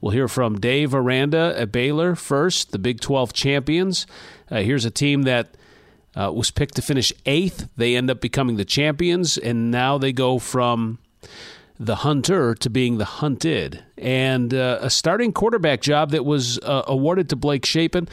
[0.00, 4.06] We'll hear from Dave Aranda at Baylor first, the Big 12 champions.
[4.48, 5.48] Uh, here's a team that
[6.14, 7.68] uh, was picked to finish eighth.
[7.76, 10.98] They end up becoming the champions, and now they go from
[11.78, 13.84] the hunter to being the hunted.
[13.96, 18.08] And uh, a starting quarterback job that was uh, awarded to Blake Shapen.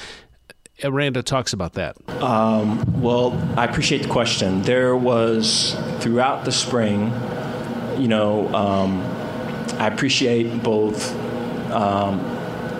[0.84, 1.95] Aranda talks about that.
[2.21, 4.62] Um, well, I appreciate the question.
[4.63, 7.13] There was throughout the spring,
[7.97, 9.01] you know, um,
[9.80, 11.15] I appreciate both,
[11.71, 12.19] um,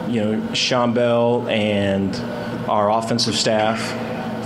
[0.10, 2.15] you know, Sean Bell and
[2.69, 3.80] our offensive staff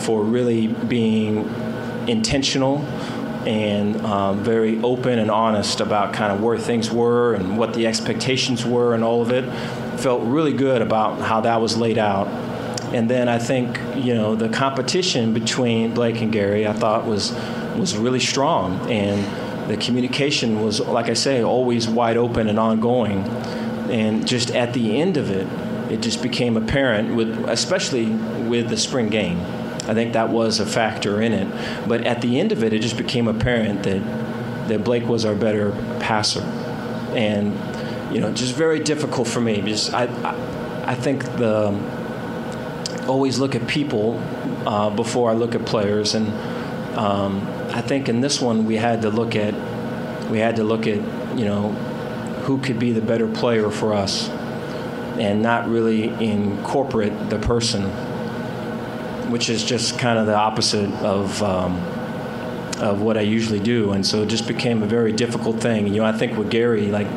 [0.04, 1.50] for really being
[2.08, 2.86] intentional
[3.50, 7.88] and um, very open and honest about kind of where things were and what the
[7.88, 9.44] expectations were and all of it.
[10.00, 12.28] Felt really good about how that was laid out.
[12.94, 17.32] And then I think you know the competition between Blake and Gary I thought was
[17.76, 23.24] was really strong and the communication was like I say always wide open and ongoing.
[23.90, 25.48] And just at the end of it,
[25.92, 28.06] it just became apparent with especially
[28.48, 29.40] with the spring game.
[29.90, 31.88] I think that was a factor in it.
[31.88, 34.02] But at the end of it, it just became apparent that
[34.68, 36.42] that Blake was our better passer,
[37.16, 37.58] and
[38.14, 39.62] you know, just very difficult for me.
[39.62, 41.74] Because I I, I think the
[43.08, 44.22] always look at people
[44.68, 46.28] uh, before I look at players, and
[46.96, 49.56] um, I think in this one we had to look at
[50.30, 51.00] we had to look at
[51.38, 51.72] you know
[52.44, 54.30] who could be the better player for us,
[55.18, 57.86] and not really incorporate the person,
[59.32, 61.42] which is just kind of the opposite of.
[61.44, 61.82] Um,
[62.80, 65.88] of what I usually do, and so it just became a very difficult thing.
[65.88, 67.08] You know, I think with Gary, like,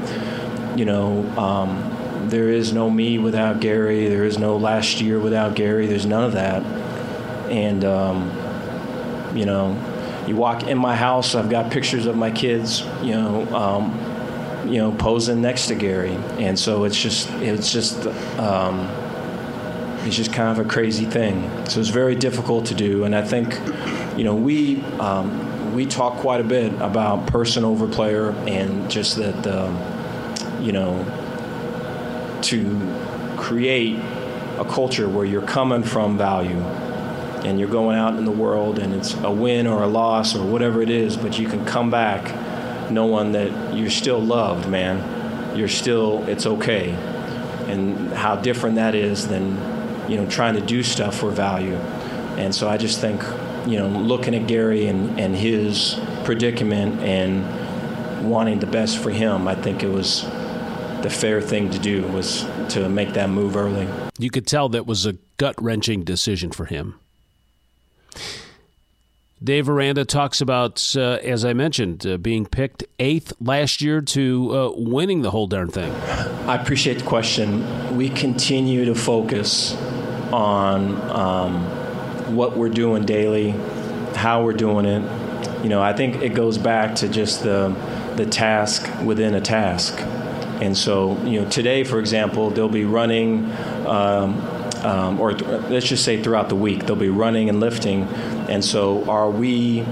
[0.77, 4.09] you know, um, there is no me without Gary.
[4.09, 5.87] There is no last year without Gary.
[5.87, 6.65] There's none of that.
[7.49, 9.77] And, um, you know,
[10.27, 14.79] you walk in my house, I've got pictures of my kids, you know, um, you
[14.79, 16.17] know, posing next to Gary.
[16.39, 18.05] And so it's just, it's just,
[18.39, 18.89] um,
[20.05, 21.49] it's just kind of a crazy thing.
[21.67, 23.05] So it's very difficult to do.
[23.05, 23.55] And I think,
[24.17, 29.17] you know, we, um, we talk quite a bit about person over player and just
[29.17, 29.79] that, um,
[30.63, 31.05] you know,
[32.43, 33.97] to create
[34.59, 36.61] a culture where you're coming from value
[37.45, 40.45] and you're going out in the world and it's a win or a loss or
[40.45, 45.57] whatever it is, but you can come back knowing that you're still loved, man.
[45.57, 46.91] You're still, it's okay.
[47.69, 49.57] And how different that is than,
[50.09, 51.77] you know, trying to do stuff for value.
[52.37, 53.23] And so I just think,
[53.67, 59.49] you know, looking at Gary and, and his predicament and wanting the best for him,
[59.49, 60.23] I think it was
[61.03, 63.89] the fair thing to do was to make that move early.
[64.19, 66.99] You could tell that was a gut wrenching decision for him.
[69.43, 74.57] Dave Aranda talks about, uh, as I mentioned, uh, being picked eighth last year to
[74.57, 75.93] uh, winning the whole darn thing.
[76.47, 77.97] I appreciate the question.
[77.97, 79.75] We continue to focus
[80.33, 83.51] on um, what we're doing daily,
[84.15, 85.03] how we're doing it.
[85.65, 87.75] You know, I think it goes back to just the
[88.17, 89.99] the task within a task.
[90.61, 93.51] And so, you know, today, for example, they'll be running,
[93.87, 94.37] um,
[94.85, 98.05] um, or th- let's just say throughout the week, they'll be running and lifting.
[98.49, 99.85] And so, are we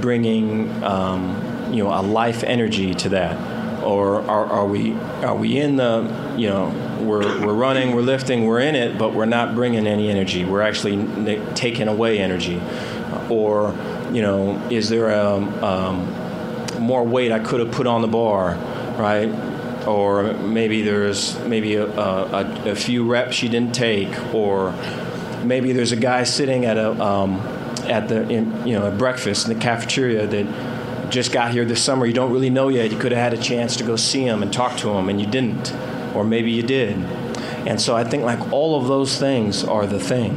[0.00, 5.58] bringing, um, you know, a life energy to that, or are, are we are we
[5.58, 6.68] in the, you know,
[7.00, 10.44] we're we're running, we're lifting, we're in it, but we're not bringing any energy.
[10.44, 12.60] We're actually n- taking away energy,
[13.28, 13.74] or,
[14.12, 16.08] you know, is there a um,
[16.80, 18.54] more weight I could have put on the bar,
[18.98, 19.28] right?
[19.90, 24.72] Or maybe there's maybe a, a, a few reps she didn't take, or
[25.42, 27.40] maybe there's a guy sitting at a um,
[27.88, 31.82] at the in, you know at breakfast in the cafeteria that just got here this
[31.82, 32.06] summer.
[32.06, 32.92] You don't really know yet.
[32.92, 35.20] You could have had a chance to go see him and talk to him, and
[35.20, 35.74] you didn't,
[36.14, 36.96] or maybe you did.
[37.66, 40.36] And so I think like all of those things are the thing,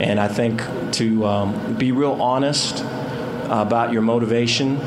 [0.00, 2.84] and I think to um, be real honest
[3.46, 4.78] about your motivation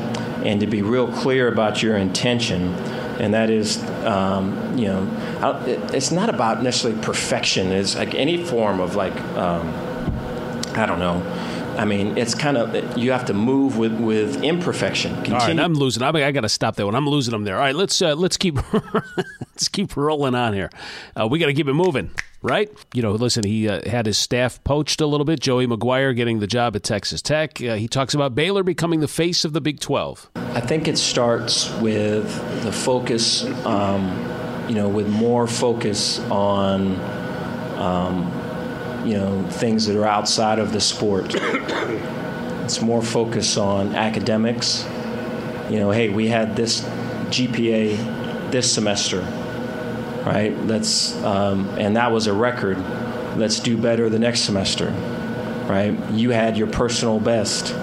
[0.44, 2.74] and to be real clear about your intention.
[3.18, 5.08] And that is, um, you know,
[5.92, 7.72] it's not about necessarily perfection.
[7.72, 9.68] It's like any form of like, um,
[10.74, 11.22] I don't know.
[11.76, 15.14] I mean, it's kind of you have to move with, with imperfection.
[15.14, 15.34] Continue.
[15.34, 16.02] All right, I'm losing.
[16.02, 16.94] I, I got to stop that one.
[16.94, 17.54] I'm losing them there.
[17.54, 18.58] All right, let's uh, let's keep
[19.40, 20.70] let's keep rolling on here.
[21.18, 22.10] Uh, we got to keep it moving
[22.42, 22.70] right?
[22.94, 25.40] You know, listen, he uh, had his staff poached a little bit.
[25.40, 27.60] Joey McGuire getting the job at Texas Tech.
[27.60, 30.30] Uh, he talks about Baylor becoming the face of the Big 12.
[30.36, 32.24] I think it starts with
[32.62, 34.08] the focus, um,
[34.68, 36.96] you know, with more focus on,
[37.78, 41.34] um, you know, things that are outside of the sport.
[42.64, 44.86] it's more focus on academics.
[45.70, 46.82] You know, hey, we had this
[47.30, 49.20] GPA this semester
[50.24, 50.56] right?
[50.66, 52.78] Let's um, and that was a record.
[53.36, 54.92] Let's do better the next semester.
[55.68, 55.96] right?
[56.10, 57.74] You had your personal best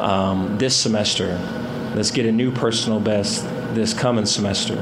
[0.00, 1.38] um, this semester.
[1.94, 4.74] Let's get a new personal best this coming semester.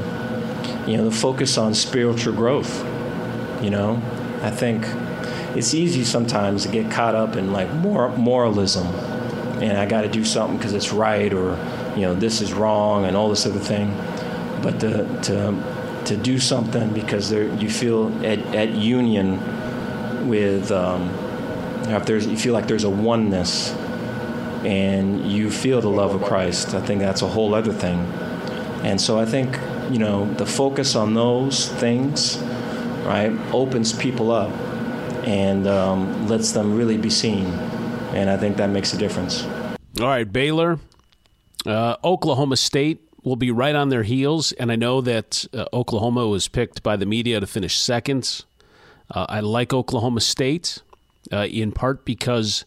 [0.87, 2.83] You know, the focus on spiritual growth.
[3.63, 4.01] You know,
[4.43, 4.85] I think
[5.57, 8.85] it's easy sometimes to get caught up in like mor- moralism,
[9.61, 11.57] and I got to do something because it's right, or
[11.95, 13.91] you know, this is wrong, and all this other thing.
[14.61, 15.74] But to to
[16.07, 19.39] to do something because you feel at, at union
[20.27, 21.09] with um,
[21.87, 23.71] if there's you feel like there's a oneness
[24.65, 26.73] and you feel the love of Christ.
[26.73, 27.99] I think that's a whole other thing.
[28.83, 29.59] And so I think,
[29.91, 32.37] you know, the focus on those things,
[33.05, 34.51] right, opens people up
[35.27, 37.45] and um, lets them really be seen.
[38.13, 39.45] And I think that makes a difference.
[39.99, 40.79] All right, Baylor,
[41.65, 44.53] uh, Oklahoma State will be right on their heels.
[44.53, 48.45] And I know that uh, Oklahoma was picked by the media to finish second.
[49.09, 50.81] Uh, I like Oklahoma State
[51.33, 52.65] uh, in part because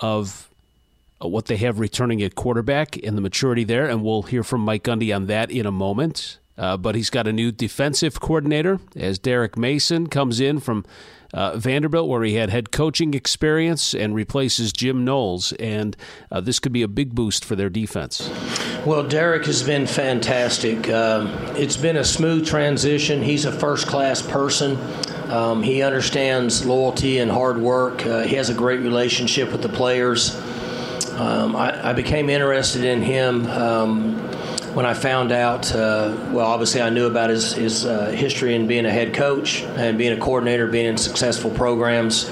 [0.00, 0.50] of
[1.22, 3.88] uh, what they have returning at quarterback and the maturity there.
[3.88, 6.38] And we'll hear from Mike Gundy on that in a moment.
[6.58, 10.84] Uh, but he's got a new defensive coordinator as Derek Mason comes in from
[11.32, 15.52] uh, Vanderbilt, where he had head coaching experience and replaces Jim Knowles.
[15.54, 15.96] And
[16.30, 18.30] uh, this could be a big boost for their defense.
[18.84, 20.88] Well, Derek has been fantastic.
[20.88, 23.22] Um, it's been a smooth transition.
[23.22, 24.76] He's a first class person.
[25.30, 28.04] Um, he understands loyalty and hard work.
[28.04, 30.38] Uh, he has a great relationship with the players.
[31.12, 34.18] Um, I, I, became interested in him um,
[34.74, 35.72] when I found out.
[35.74, 39.62] Uh, well, obviously, I knew about his, his uh, history in being a head coach
[39.62, 42.30] and being a coordinator, being in successful programs.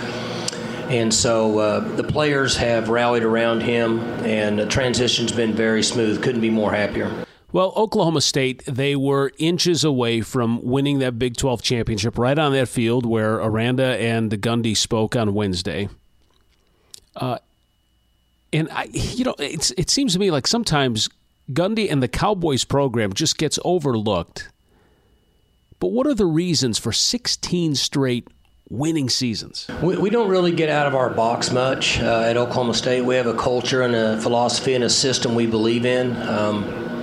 [0.89, 6.23] And so uh, the players have rallied around him, and the transition's been very smooth.
[6.23, 7.27] Couldn't be more happier.
[7.53, 12.53] Well, Oklahoma State, they were inches away from winning that Big 12 championship right on
[12.53, 15.89] that field where Aranda and Gundy spoke on Wednesday.
[17.17, 17.39] Uh,
[18.53, 21.09] and I, you know, it's it seems to me like sometimes
[21.53, 24.49] Gundy and the Cowboys program just gets overlooked.
[25.79, 28.29] But what are the reasons for 16 straight
[28.69, 29.67] winning seasons?
[29.83, 33.03] We, we don't really get out of our box much uh, at Oklahoma State.
[33.03, 36.17] We have a culture and a philosophy and a system we believe in.
[36.23, 37.00] Um,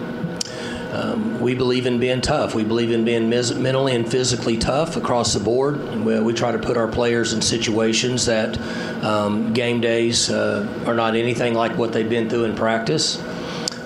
[0.97, 2.55] um, we believe in being tough.
[2.55, 6.03] We believe in being mis- mentally and physically tough across the board.
[6.03, 8.59] We, we, try to put our players in situations that
[9.03, 13.21] um, game days uh, are not anything like what they've been through in practice.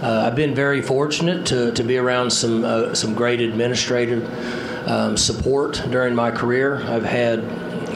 [0.02, 4.24] Uh, I've been very fortunate to, to be around some uh, some great administrative
[4.88, 6.82] um, support during my career.
[6.84, 7.44] I've had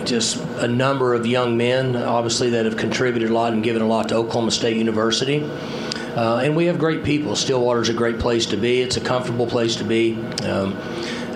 [0.05, 3.87] just a number of young men, obviously, that have contributed a lot and given a
[3.87, 5.49] lot to Oklahoma State University.
[6.15, 7.35] Uh, and we have great people.
[7.35, 8.81] Stillwater's is a great place to be.
[8.81, 10.15] It's a comfortable place to be.
[10.43, 10.77] Um,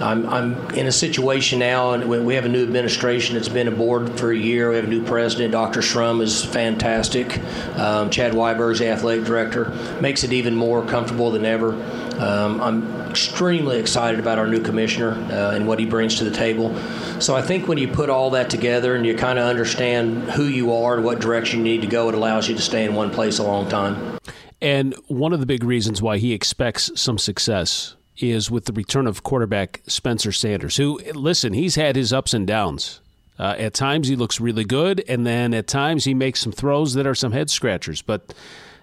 [0.01, 4.17] I'm, I'm, in a situation now, and we have a new administration that's been aboard
[4.17, 4.69] for a year.
[4.69, 5.51] We have a new president.
[5.51, 5.81] Dr.
[5.81, 7.37] Shrum is fantastic.
[7.77, 9.71] Um, Chad Weiberg's the athletic director.
[9.99, 11.73] Makes it even more comfortable than ever.
[12.17, 16.31] Um, I'm extremely excited about our new commissioner uh, and what he brings to the
[16.31, 16.73] table.
[17.19, 20.43] So I think when you put all that together and you kind of understand who
[20.43, 22.95] you are and what direction you need to go, it allows you to stay in
[22.95, 24.17] one place a long time.
[24.61, 29.07] And one of the big reasons why he expects some success is with the return
[29.07, 32.99] of quarterback Spencer Sanders, who, listen, he's had his ups and downs.
[33.37, 36.93] Uh, at times he looks really good, and then at times he makes some throws
[36.95, 38.33] that are some head scratchers, but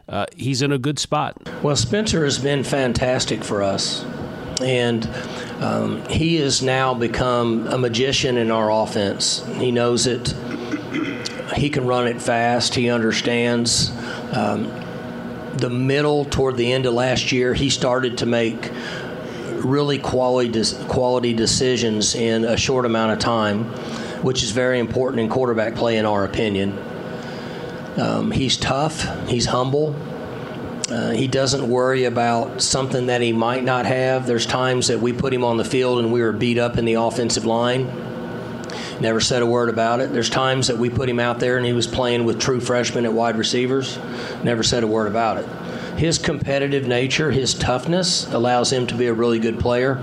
[0.09, 1.37] uh, he's in a good spot.
[1.63, 4.03] Well, Spencer has been fantastic for us,
[4.63, 5.07] and
[5.61, 9.45] um, he has now become a magician in our offense.
[9.57, 10.33] He knows it,
[11.55, 13.91] he can run it fast, he understands.
[14.33, 14.86] Um,
[15.59, 18.71] the middle toward the end of last year, he started to make
[19.65, 23.65] really quality quality decisions in a short amount of time,
[24.23, 26.79] which is very important in quarterback play, in our opinion.
[27.97, 29.29] Um, he's tough.
[29.29, 29.97] He's humble.
[30.91, 34.27] Uh, he doesn't worry about something that he might not have.
[34.27, 36.85] There's times that we put him on the field and we were beat up in
[36.85, 38.06] the offensive line.
[39.01, 40.13] Never said a word about it.
[40.13, 43.05] There's times that we put him out there and he was playing with true freshmen
[43.05, 43.99] at wide receivers.
[44.43, 45.47] Never said a word about it.
[45.99, 49.97] His competitive nature, his toughness allows him to be a really good player.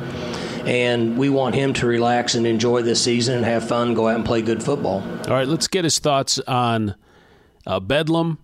[0.66, 4.16] And we want him to relax and enjoy this season and have fun, go out
[4.16, 5.02] and play good football.
[5.28, 6.96] All right, let's get his thoughts on
[7.68, 8.38] uh, Bedlam,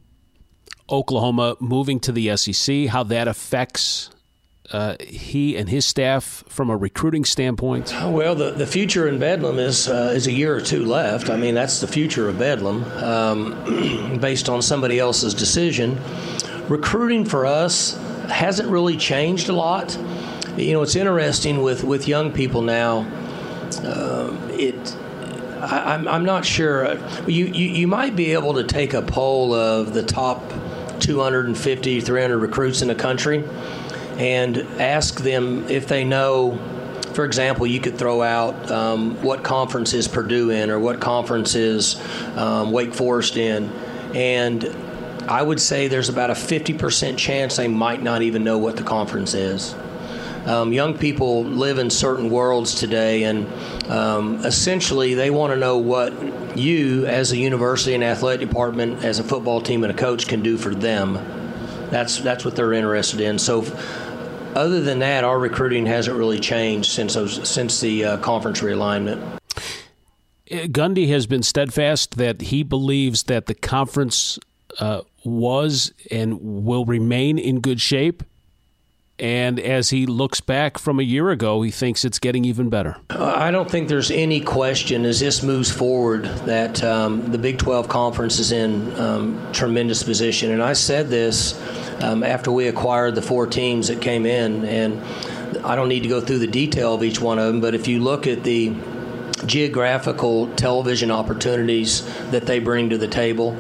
[0.90, 4.10] Oklahoma moving to the SEC, how that affects
[4.72, 7.92] uh, he and his staff from a recruiting standpoint?
[7.92, 11.30] Well, the, the future in Bedlam is uh, is a year or two left.
[11.30, 16.00] I mean, that's the future of Bedlam, um, based on somebody else's decision.
[16.68, 17.98] Recruiting for us
[18.28, 19.98] hasn't really changed a lot.
[20.56, 23.08] You know, it's interesting with with young people now.
[23.84, 24.96] Uh, it
[25.62, 26.98] I, am I'm, I'm not sure.
[27.28, 30.42] You, you, you might be able to take a poll of the top
[31.00, 33.44] 250, 300 recruits in the country
[34.20, 36.60] and ask them if they know.
[37.14, 41.56] For example, you could throw out um, what conference is Purdue in or what conference
[41.56, 42.00] is
[42.38, 43.70] um, Wake Forest in,
[44.14, 44.64] and
[45.28, 48.84] I would say there's about a 50% chance they might not even know what the
[48.84, 49.76] conference is.
[50.46, 53.48] Um, young people live in certain worlds today, and
[53.90, 59.20] um, essentially they want to know what you, as a university and athletic department, as
[59.20, 61.14] a football team and a coach, can do for them.
[61.92, 63.38] That's that's what they're interested in.
[63.38, 63.62] So,
[64.56, 69.40] other than that, our recruiting hasn't really changed since those, since the uh, conference realignment.
[70.50, 74.40] Gundy has been steadfast that he believes that the conference
[74.80, 78.24] uh, was and will remain in good shape.
[79.20, 82.98] And as he looks back from a year ago, he thinks it's getting even better.
[83.10, 87.90] I don't think there's any question as this moves forward that um, the Big 12
[87.90, 90.52] Conference is in um, tremendous position.
[90.52, 91.60] And I said this
[92.02, 94.64] um, after we acquired the four teams that came in.
[94.66, 95.02] And
[95.66, 97.88] I don't need to go through the detail of each one of them, but if
[97.88, 98.74] you look at the
[99.46, 103.58] geographical television opportunities that they bring to the table,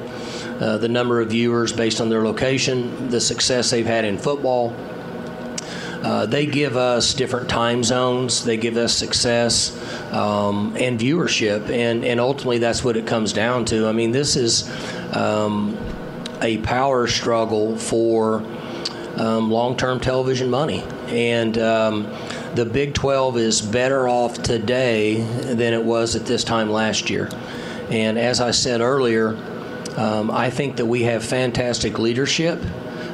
[0.59, 4.75] uh, the number of viewers based on their location, the success they've had in football,
[6.01, 8.45] uh, they give us different time zones.
[8.45, 9.75] They give us success
[10.13, 13.87] um, and viewership, and and ultimately that's what it comes down to.
[13.87, 14.69] I mean, this is
[15.13, 15.77] um,
[16.41, 18.43] a power struggle for
[19.17, 22.07] um, long-term television money, and um,
[22.55, 27.29] the Big 12 is better off today than it was at this time last year.
[27.89, 29.35] And as I said earlier,
[29.97, 32.63] um, I think that we have fantastic leadership.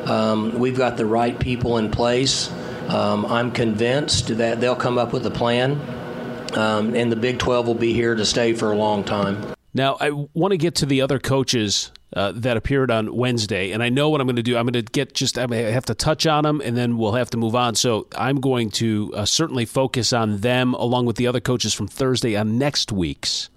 [0.07, 2.51] Um, we've got the right people in place.
[2.87, 5.79] Um, I'm convinced that they'll come up with a plan,
[6.53, 9.55] um, and the Big 12 will be here to stay for a long time.
[9.73, 13.83] Now, I want to get to the other coaches uh, that appeared on Wednesday, and
[13.83, 14.55] I know what I'm going to do.
[14.55, 17.29] I'm going to get just I have to touch on them, and then we'll have
[17.31, 17.75] to move on.
[17.75, 21.87] So I'm going to uh, certainly focus on them along with the other coaches from
[21.87, 23.49] Thursday on next week's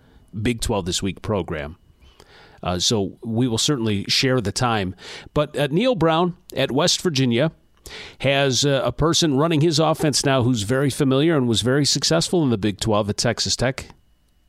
[0.43, 1.77] Big 12 This Week program.
[2.63, 4.97] Uh, so we will certainly share the time.
[5.35, 7.53] But uh, Neal Brown at West Virginia
[8.21, 12.43] has uh, a person running his offense now who's very familiar and was very successful
[12.43, 13.87] in the Big 12 at Texas Tech.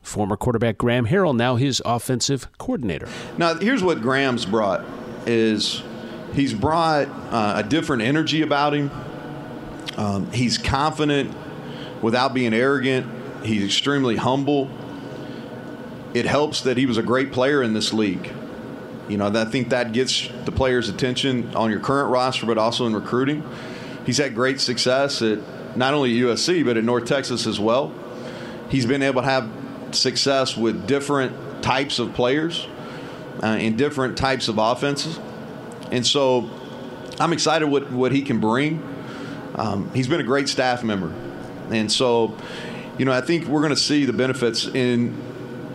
[0.02, 3.08] Former quarterback Graham Harrell, now his offensive coordinator.
[3.38, 4.86] Now, here's what Graham's brought:
[5.26, 5.84] is
[6.34, 8.90] he's brought uh, a different energy about him.
[9.98, 11.36] Um, he's confident
[12.02, 13.08] without being arrogant.
[13.46, 14.70] He's extremely humble.
[16.14, 18.32] It helps that he was a great player in this league.
[19.10, 22.86] You know, I think that gets the players' attention on your current roster, but also
[22.86, 23.44] in recruiting.
[24.06, 25.40] He's had great success at
[25.76, 27.94] not only USC, but at North Texas as well.
[28.70, 29.50] He's been able to have
[29.92, 32.68] success with different types of players
[33.42, 35.20] uh, in different types of offenses.
[35.92, 36.48] And so
[37.20, 38.84] I'm excited what, what he can bring.
[39.56, 41.12] Um, he's been a great staff member.
[41.72, 42.38] And so,
[43.00, 45.18] you know, I think we're going to see the benefits in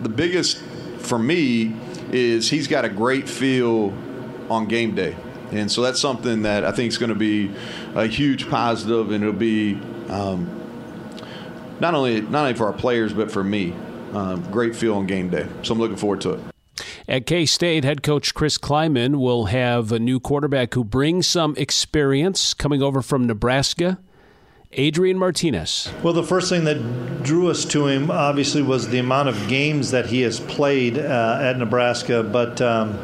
[0.02, 0.58] the biggest
[0.98, 1.74] for me
[2.12, 3.92] is he's got a great feel
[4.50, 5.16] on game day.
[5.50, 7.52] And so that's something that I think is going to be
[7.94, 9.78] a huge positive, and it'll be
[10.08, 10.48] um,
[11.80, 13.72] not only not only for our players but for me,
[14.12, 15.46] um, great feel on game day.
[15.62, 16.40] So I'm looking forward to it.
[17.06, 21.54] At K State, head coach Chris Klieman will have a new quarterback who brings some
[21.56, 23.98] experience coming over from Nebraska.
[24.76, 25.90] Adrian Martinez.
[26.02, 29.92] Well, the first thing that drew us to him obviously was the amount of games
[29.92, 32.22] that he has played uh, at Nebraska.
[32.22, 32.98] But um,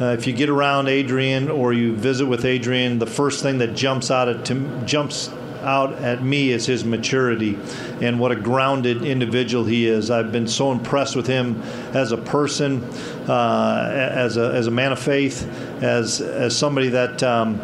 [0.00, 3.74] uh, if you get around Adrian or you visit with Adrian, the first thing that
[3.74, 5.30] jumps out at to, jumps
[5.62, 7.58] out at me is his maturity
[8.02, 10.10] and what a grounded individual he is.
[10.10, 11.62] I've been so impressed with him
[11.94, 12.84] as a person,
[13.28, 15.48] uh, as a as a man of faith,
[15.82, 17.22] as as somebody that.
[17.22, 17.60] Um,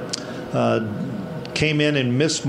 [0.53, 0.85] uh,
[1.55, 2.47] came in and missed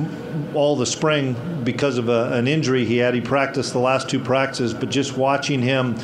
[0.54, 3.14] all the spring because of a, an injury he had.
[3.14, 5.96] He practiced the last two practices, but just watching him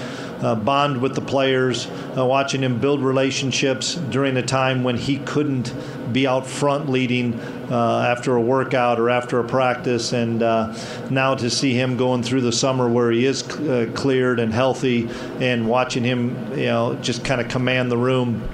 [0.42, 5.18] uh, bond with the players, uh, watching him build relationships during a time when he
[5.20, 5.74] couldn't
[6.14, 7.40] be out front leading
[7.72, 10.74] uh, after a workout or after a practice, and uh,
[11.10, 15.10] now to see him going through the summer where he is uh, cleared and healthy,
[15.40, 18.48] and watching him, you know, just kind of command the room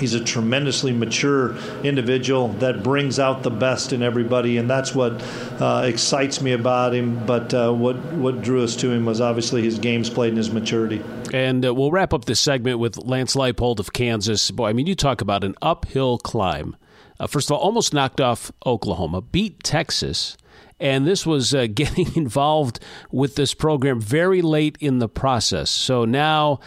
[0.00, 5.22] He's a tremendously mature individual that brings out the best in everybody, and that's what
[5.60, 7.24] uh, excites me about him.
[7.26, 10.50] But uh, what what drew us to him was obviously his games played and his
[10.50, 11.02] maturity.
[11.32, 14.50] And uh, we'll wrap up this segment with Lance Leipold of Kansas.
[14.50, 16.76] Boy, I mean, you talk about an uphill climb.
[17.20, 20.36] Uh, first of all, almost knocked off Oklahoma, beat Texas,
[20.80, 22.80] and this was uh, getting involved
[23.12, 25.70] with this program very late in the process.
[25.70, 26.60] So now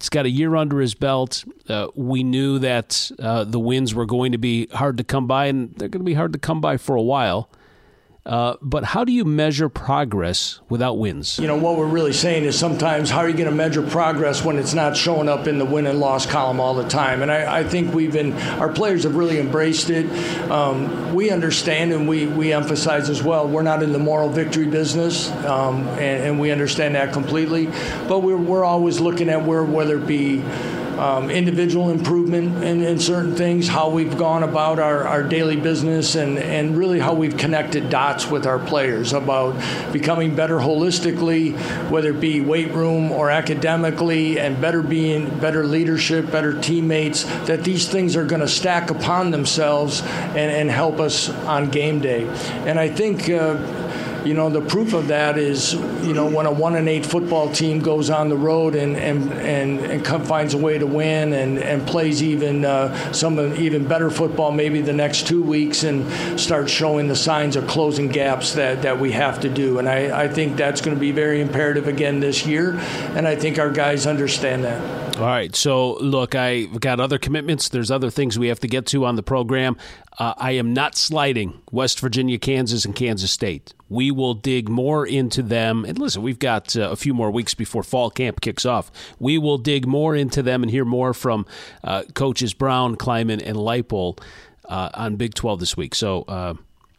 [0.00, 1.44] he's got a year under his belt.
[1.68, 5.46] Uh, we knew that uh, the wins were going to be hard to come by,
[5.46, 7.50] and they're going to be hard to come by for a while.
[8.26, 11.38] Uh, but how do you measure progress without wins?
[11.38, 14.44] You know, what we're really saying is sometimes how are you going to measure progress
[14.44, 17.22] when it's not showing up in the win and loss column all the time?
[17.22, 20.06] And I, I think we've been, our players have really embraced it.
[20.50, 24.66] Um, we understand and we, we emphasize as well, we're not in the moral victory
[24.66, 27.66] business, um, and, and, we understand that completely.
[28.08, 30.42] But we're, we're always looking at where, whether it be
[31.00, 36.14] um, individual improvement in, in, certain things, how we've gone about our, our daily business,
[36.14, 39.54] and, and really how we've connected dots with our players about
[39.94, 41.54] becoming better holistically,
[41.88, 47.64] whether it be weight room or academically, and better being better leadership, better teammates, that
[47.64, 52.26] these things are going to stack upon themselves and, and help us on game day.
[52.66, 53.30] And I think.
[53.30, 53.86] Uh,
[54.24, 57.50] you know, the proof of that is, you know, when a one and eight football
[57.52, 61.32] team goes on the road and and and, and come, finds a way to win
[61.32, 66.40] and, and plays even uh, some even better football maybe the next two weeks and
[66.40, 69.78] starts showing the signs of closing gaps that, that we have to do.
[69.78, 72.78] And I, I think that's going to be very imperative again this year.
[73.14, 75.09] And I think our guys understand that.
[75.20, 75.54] All right.
[75.54, 77.68] So, look, I've got other commitments.
[77.68, 79.76] There's other things we have to get to on the program.
[80.18, 83.74] Uh, I am not sliding West Virginia, Kansas, and Kansas State.
[83.90, 85.84] We will dig more into them.
[85.84, 88.90] And listen, we've got uh, a few more weeks before fall camp kicks off.
[89.18, 91.44] We will dig more into them and hear more from
[91.84, 94.20] uh, coaches Brown, Klieman, and Leipold
[94.70, 95.94] uh, on Big 12 this week.
[95.94, 96.54] So, uh,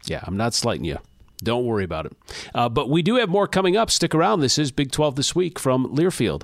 [0.06, 1.00] yeah, I'm not slighting you.
[1.44, 2.16] Don't worry about it.
[2.54, 3.90] Uh, but we do have more coming up.
[3.90, 4.42] Stick around.
[4.42, 6.44] This is Big 12 this week from Learfield.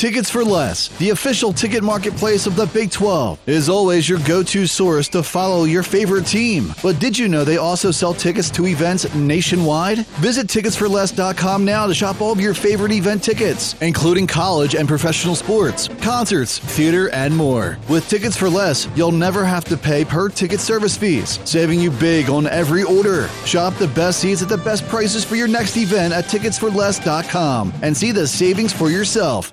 [0.00, 4.42] Tickets for Less, the official ticket marketplace of the Big 12, is always your go
[4.42, 6.72] to source to follow your favorite team.
[6.82, 10.06] But did you know they also sell tickets to events nationwide?
[10.22, 15.34] Visit ticketsforless.com now to shop all of your favorite event tickets, including college and professional
[15.34, 17.78] sports, concerts, theater, and more.
[17.90, 21.90] With Tickets for Less, you'll never have to pay per ticket service fees, saving you
[21.90, 23.28] big on every order.
[23.44, 27.94] Shop the best seats at the best prices for your next event at ticketsforless.com and
[27.94, 29.52] see the savings for yourself.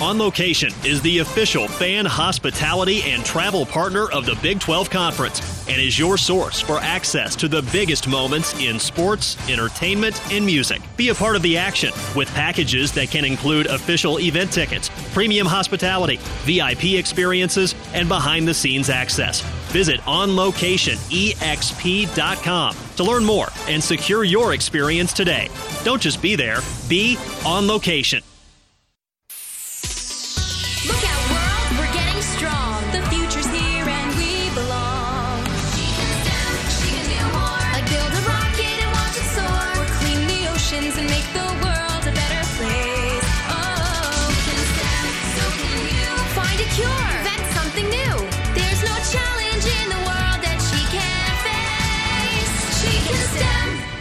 [0.00, 5.66] On Location is the official fan hospitality and travel partner of the Big 12 Conference
[5.68, 10.80] and is your source for access to the biggest moments in sports, entertainment, and music.
[10.96, 15.48] Be a part of the action with packages that can include official event tickets, premium
[15.48, 19.40] hospitality, VIP experiences, and behind the scenes access.
[19.72, 25.48] Visit onlocationexp.com to learn more and secure your experience today.
[25.82, 28.22] Don't just be there, be on location.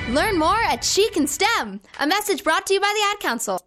[0.10, 1.82] Learn more at She Can STEM.
[1.99, 3.66] A message brought to you by the Ad Council.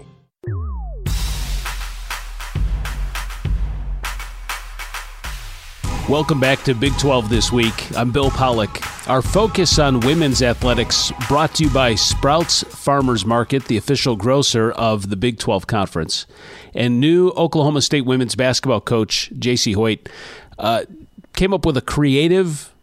[6.09, 7.95] Welcome back to Big 12 This Week.
[7.95, 8.81] I'm Bill Pollock.
[9.07, 14.71] Our focus on women's athletics brought to you by Sprouts Farmers Market, the official grocer
[14.71, 16.25] of the Big 12 Conference.
[16.73, 20.09] And new Oklahoma State women's basketball coach, Jacie Hoyt,
[20.57, 20.85] uh,
[21.33, 22.73] came up with a creative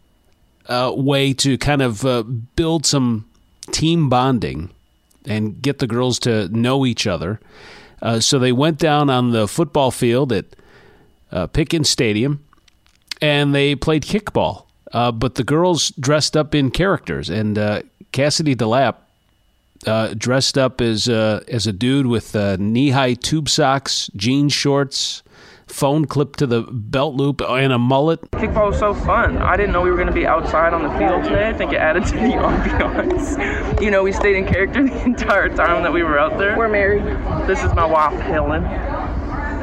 [0.67, 3.29] uh, way to kind of uh, build some
[3.71, 4.71] team bonding
[5.25, 7.39] and get the girls to know each other.
[8.01, 10.45] Uh, so they went down on the football field at
[11.31, 12.43] uh, Pickens Stadium
[13.21, 14.65] and they played kickball.
[14.91, 18.95] Uh, but the girls dressed up in characters, and uh, Cassidy DeLapp
[19.85, 24.49] uh, dressed up as uh, as a dude with uh, knee high tube socks, jean
[24.49, 25.21] shorts,
[25.67, 28.19] phone clipped to the belt loop, and a mullet.
[28.31, 29.37] Kickball was so fun.
[29.37, 31.47] I didn't know we were going to be outside on the field today.
[31.47, 33.81] I think it added to the ambiance.
[33.81, 36.57] you know, we stayed in character the entire time that we were out there.
[36.57, 37.03] We're married.
[37.47, 38.63] This is my wife, Helen,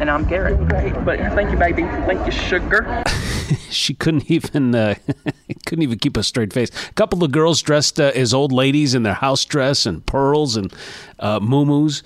[0.00, 0.68] and I'm Garrett.
[1.04, 1.82] But thank you, baby.
[1.82, 3.04] Thank you, sugar.
[3.70, 4.94] she couldn't even uh,
[5.66, 6.70] couldn't even keep a straight face.
[6.88, 10.56] A couple of girls dressed uh, as old ladies in their house dress and pearls
[10.56, 10.72] and
[11.18, 12.02] uh, muumuus.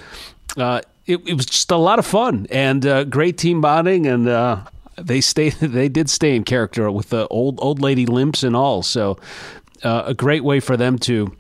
[0.57, 4.29] Uh, it, it, was just a lot of fun and uh, great team bonding, and
[4.29, 4.61] uh,
[4.97, 5.55] they stayed.
[5.61, 8.83] They did stay in character with the old old lady limps and all.
[8.83, 9.19] So
[9.83, 11.35] uh, a great way for them to.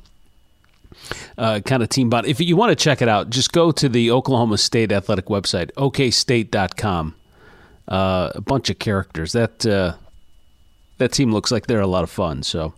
[1.36, 2.26] Kind of team bond.
[2.26, 5.72] If you want to check it out, just go to the Oklahoma State Athletic website,
[5.72, 7.14] okstate.com
[7.90, 9.32] uh, a bunch of characters.
[9.32, 9.94] That uh,
[10.98, 12.42] that team looks like they're a lot of fun.
[12.42, 12.74] So.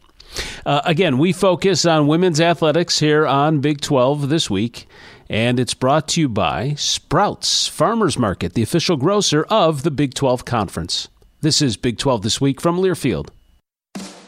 [0.64, 4.89] Uh, again, we focus on women's athletics here on Big 12 this week,
[5.28, 10.14] and it's brought to you by Sprouts Farmers Market, the official grocer of the Big
[10.14, 11.09] 12 Conference.
[11.43, 13.28] This is Big 12 This Week from Learfield.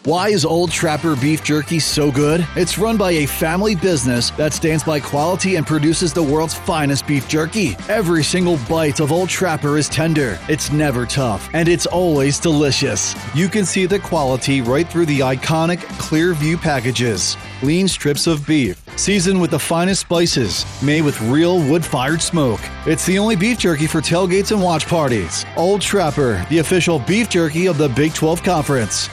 [0.07, 2.47] Why is Old Trapper Beef Jerky so good?
[2.57, 7.07] It's run by a family business that stands by quality and produces the world's finest
[7.07, 7.75] beef jerky.
[7.89, 13.15] Every single bite of Old Trapper is tender, it's never tough, and it's always delicious.
[13.35, 17.39] You can see the quality right through the iconic clear view packages.
[17.63, 22.61] Lean strips of beef, seasoned with the finest spices, made with real wood fired smoke.
[22.85, 25.47] It's the only beef jerky for tailgates and watch parties.
[25.57, 29.09] Old Trapper, the official beef jerky of the Big 12 Conference.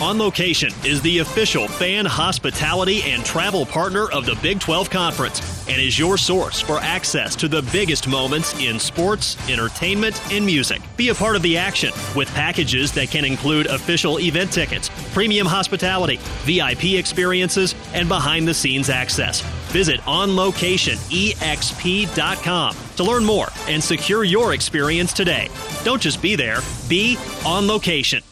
[0.00, 5.68] On Location is the official fan hospitality and travel partner of the Big 12 Conference
[5.68, 10.80] and is your source for access to the biggest moments in sports, entertainment, and music.
[10.96, 15.46] Be a part of the action with packages that can include official event tickets, premium
[15.46, 19.42] hospitality, VIP experiences, and behind the scenes access.
[19.68, 25.50] Visit OnLocationEXP.com to learn more and secure your experience today.
[25.84, 28.22] Don't just be there, be on location.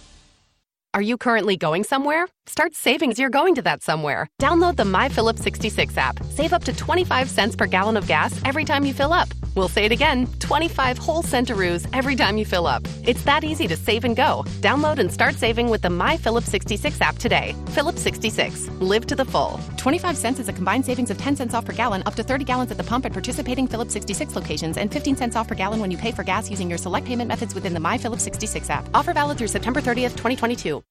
[0.94, 2.28] Are you currently going somewhere?
[2.46, 4.28] Start saving as you're going to that somewhere.
[4.40, 6.22] Download the My Phillips 66 app.
[6.30, 9.28] Save up to 25 cents per gallon of gas every time you fill up.
[9.58, 12.86] We'll say it again 25 whole centaroos every time you fill up.
[13.02, 14.44] It's that easy to save and go.
[14.60, 17.56] Download and start saving with the My Phillips 66 app today.
[17.70, 18.68] Phillips 66.
[18.78, 19.58] Live to the full.
[19.76, 22.44] 25 cents is a combined savings of 10 cents off per gallon, up to 30
[22.44, 25.80] gallons at the pump at participating Phillips 66 locations, and 15 cents off per gallon
[25.80, 28.70] when you pay for gas using your select payment methods within the My Phillips 66
[28.70, 28.88] app.
[28.94, 30.84] Offer valid through September 30th, 2022.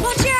[0.00, 0.33] Watch out!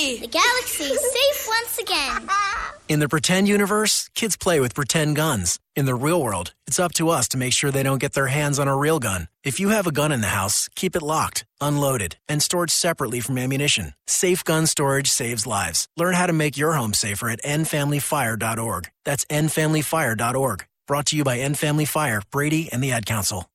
[0.00, 0.26] You got me!
[0.26, 2.28] The galaxy's safe once again.
[2.88, 5.58] In the pretend universe, kids play with pretend guns.
[5.76, 8.26] In the real world, it's up to us to make sure they don't get their
[8.26, 9.28] hands on a real gun.
[9.44, 13.20] If you have a gun in the house, keep it locked, unloaded, and stored separately
[13.20, 13.94] from ammunition.
[14.06, 15.86] Safe gun storage saves lives.
[15.96, 18.90] Learn how to make your home safer at endfamilyfire.org.
[19.04, 20.66] That's endfamilyfire.org.
[20.88, 23.48] Brought to you by End Family Fire, Brady, and the Ad Council.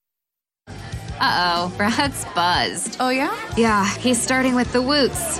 [1.19, 2.97] Uh oh, Brad's buzzed.
[2.99, 3.35] Oh, yeah?
[3.57, 5.39] Yeah, he's starting with the woots.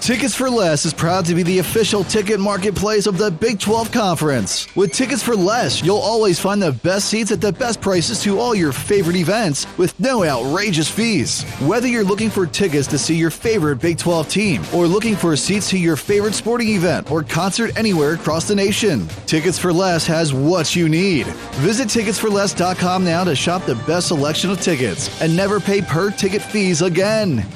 [0.00, 3.92] Tickets for Less is proud to be the official ticket marketplace of the Big 12
[3.92, 4.74] Conference.
[4.74, 8.38] With Tickets for Less, you'll always find the best seats at the best prices to
[8.38, 11.42] all your favorite events with no outrageous fees.
[11.60, 15.36] Whether you're looking for tickets to see your favorite Big 12 team or looking for
[15.36, 20.06] seats to your favorite sporting event or concert anywhere across the nation, Tickets for Less
[20.06, 21.26] has what you need.
[21.60, 26.40] Visit ticketsforless.com now to shop the best selection of tickets and never pay per ticket
[26.40, 27.46] fees again.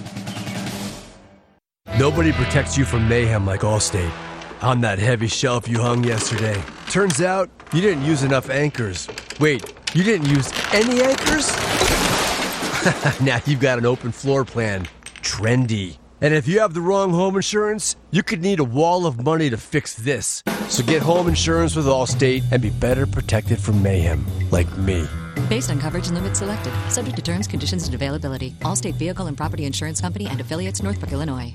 [2.04, 4.12] Nobody protects you from mayhem like Allstate.
[4.60, 9.08] On that heavy shelf you hung yesterday, turns out you didn't use enough anchors.
[9.40, 11.50] Wait, you didn't use any anchors?
[13.22, 14.86] now you've got an open floor plan.
[15.22, 15.96] Trendy.
[16.20, 19.48] And if you have the wrong home insurance, you could need a wall of money
[19.48, 20.42] to fix this.
[20.68, 25.08] So get home insurance with Allstate and be better protected from mayhem, like me.
[25.48, 28.50] Based on coverage and limits selected, subject to terms, conditions, and availability.
[28.60, 31.54] Allstate Vehicle and Property Insurance Company and affiliates, Northbrook, Illinois.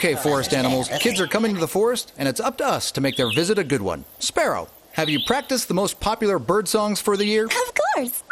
[0.00, 3.00] Okay, forest animals, kids are coming to the forest, and it's up to us to
[3.00, 4.04] make their visit a good one.
[4.20, 7.46] Sparrow, have you practiced the most popular bird songs for the year?
[7.46, 8.22] Of course.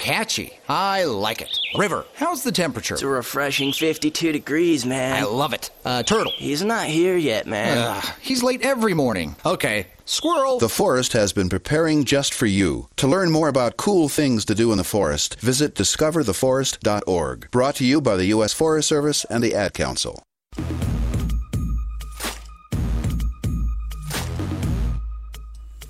[0.00, 0.58] Catchy.
[0.68, 1.56] I like it.
[1.76, 2.94] River, how's the temperature?
[2.94, 5.14] It's a refreshing 52 degrees, man.
[5.22, 5.70] I love it.
[5.84, 6.32] Uh, turtle.
[6.34, 7.78] He's not here yet, man.
[7.78, 9.36] Ugh, he's late every morning.
[9.46, 9.86] Okay.
[10.06, 10.58] Squirrel.
[10.58, 12.88] The forest has been preparing just for you.
[12.96, 17.50] To learn more about cool things to do in the forest, visit discovertheforest.org.
[17.52, 18.52] Brought to you by the U.S.
[18.52, 20.24] Forest Service and the Ad Council.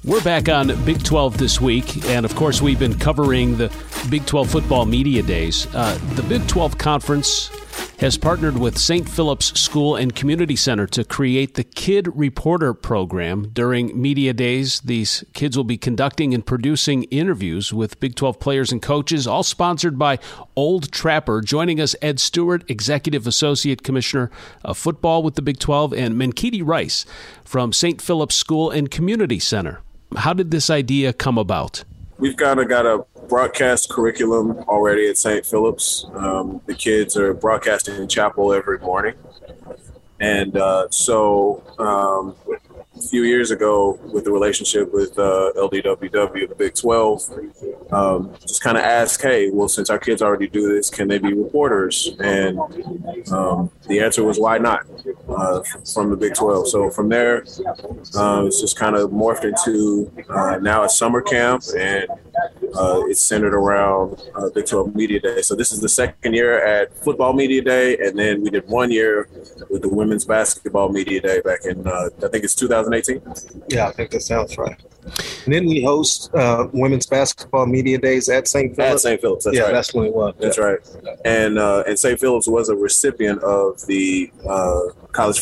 [0.05, 3.69] We're back on Big 12 this week, and of course, we've been covering the
[4.11, 5.67] Big 12 football media days.
[5.75, 7.51] Uh, the Big 12 Conference
[7.99, 9.09] has partnered with St.
[9.09, 13.51] Philip's School and Community Center to create the Kid Reporter program.
[13.53, 18.71] During media days, these kids will be conducting and producing interviews with Big 12 players
[18.71, 20.19] and coaches, all sponsored by
[20.55, 21.41] Old Trapper.
[21.41, 24.31] Joining us, Ed Stewart, Executive Associate Commissioner
[24.65, 27.05] of Football with the Big 12, and Menkiti Rice
[27.45, 28.01] from St.
[28.01, 29.81] Philip's School and Community Center.
[30.17, 31.85] How did this idea come about?
[32.19, 35.47] We've kind of got a broadcast curriculum already at St.
[35.47, 36.05] Philip's.
[36.15, 39.15] Um, the kids are broadcasting in chapel every morning.
[40.19, 42.35] And uh, so um,
[42.97, 48.63] a few years ago, with the relationship with uh, LDWW, the Big 12, um, just
[48.63, 52.17] kind of asked, hey, well, since our kids already do this, can they be reporters?
[52.19, 52.59] And
[53.31, 54.87] um, the answer was, why not?
[55.29, 56.69] Uh, from the Big 12.
[56.69, 57.39] So from there,
[58.17, 62.07] uh, it's just kind of morphed into uh, now a summer camp, and
[62.75, 65.43] uh, it's centered around uh, Big 12 Media Day.
[65.43, 68.91] So this is the second year at Football Media Day, and then we did one
[68.91, 69.29] year
[69.71, 73.23] with the Women's Basketball Media Day back in, uh, I think it's 2018.
[73.69, 74.81] Yeah, I think that sounds right.
[75.45, 78.75] And then we host uh, women's basketball media days at St.
[78.75, 79.05] Philip's.
[79.05, 79.21] At St.
[79.21, 79.73] Philip's, that's yeah, right.
[79.73, 80.35] that's when it was.
[80.39, 80.65] That's yeah.
[80.65, 80.81] right.
[81.25, 82.19] And uh, and St.
[82.21, 84.81] Philip's was a recipient of the uh,
[85.13, 85.41] College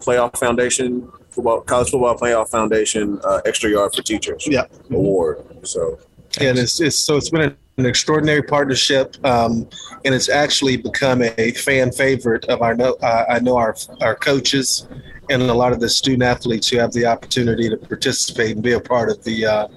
[0.00, 4.66] Playoff Foundation football College Football Playoff Foundation uh, Extra Yard for Teachers Yeah.
[4.90, 5.44] award.
[5.66, 5.98] So
[6.40, 9.68] and it's, it's so it's been an extraordinary partnership, um,
[10.04, 14.14] and it's actually become a fan favorite of our know uh, I know our our
[14.14, 14.86] coaches
[15.30, 18.72] and a lot of the student athletes who have the opportunity to participate and be
[18.72, 19.68] a part of the uh,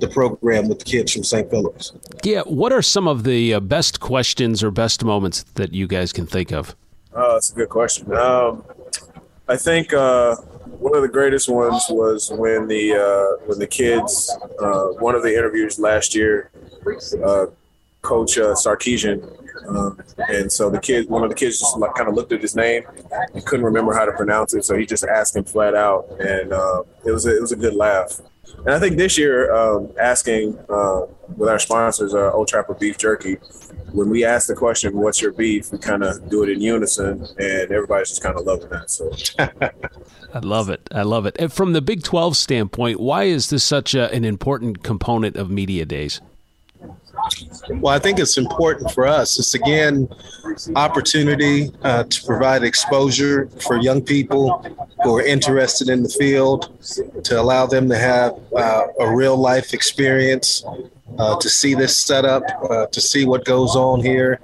[0.00, 1.48] the program with the kids from St.
[1.50, 1.92] Philip's.
[2.22, 6.12] Yeah, what are some of the uh, best questions or best moments that you guys
[6.12, 6.76] can think of?
[7.20, 8.14] Oh, that's a good question.
[8.14, 8.62] Um,
[9.48, 14.30] I think uh, one of the greatest ones was when the uh, when the kids,
[14.60, 16.52] uh, one of the interviews last year,
[17.24, 17.46] uh,
[18.02, 19.18] Coach uh, Sarkisian,
[19.66, 22.40] um, and so the kid, one of the kids, just like kind of looked at
[22.40, 22.84] his name
[23.34, 26.52] and couldn't remember how to pronounce it, so he just asked him flat out, and
[26.52, 28.20] uh, it was a, it was a good laugh.
[28.58, 31.02] And I think this year, um, asking uh,
[31.36, 33.34] with our sponsors, uh, Old Trapper Beef Jerky,
[33.92, 37.26] when we ask the question, "What's your beef?" we kind of do it in unison,
[37.38, 38.90] and everybody's just kind of loving that.
[38.90, 39.10] So
[40.34, 40.88] I love it.
[40.92, 41.36] I love it.
[41.38, 45.50] And from the Big 12 standpoint, why is this such a, an important component of
[45.50, 46.20] media days?
[47.70, 49.38] Well, I think it's important for us.
[49.38, 50.08] It's again
[50.74, 54.64] opportunity uh, to provide exposure for young people
[55.02, 56.72] who are interested in the field,
[57.24, 60.64] to allow them to have uh, a real life experience,
[61.18, 64.40] uh, to see this setup, uh, to see what goes on here,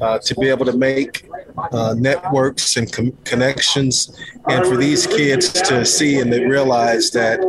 [0.00, 1.28] uh, to be able to make
[1.72, 4.16] uh, networks and com- connections,
[4.48, 7.40] and for these kids to see and they realize that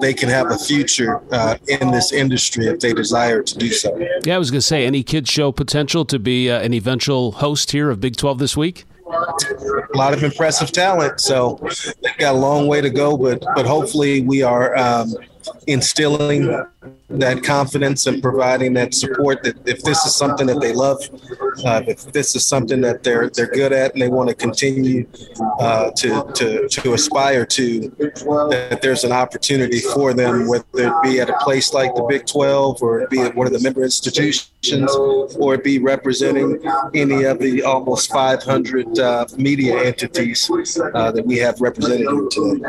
[0.00, 3.96] they can have a future uh, in this industry if they desire to do so.
[4.24, 7.32] Yeah, I was going to say, any kids show potential to be uh, an eventual
[7.32, 8.84] host here of Big 12 this week?
[9.06, 11.20] a lot of impressive talent.
[11.20, 11.58] So
[12.02, 15.14] they've got a long way to go, but but hopefully we are um,
[15.66, 16.46] instilling
[17.10, 20.98] that confidence and providing that support that if this is something that they love,
[21.64, 25.06] uh, if this is something that they're they're good at and they want to continue
[25.60, 31.20] uh, to, to to aspire to, that there's an opportunity for them, whether it be
[31.20, 33.84] at a place like the Big 12 or it be at one of the member
[33.84, 34.50] institutions
[35.38, 36.60] or be representing
[36.94, 40.50] any of the almost 500 uh, media entities
[40.94, 42.64] uh, that we have represented today.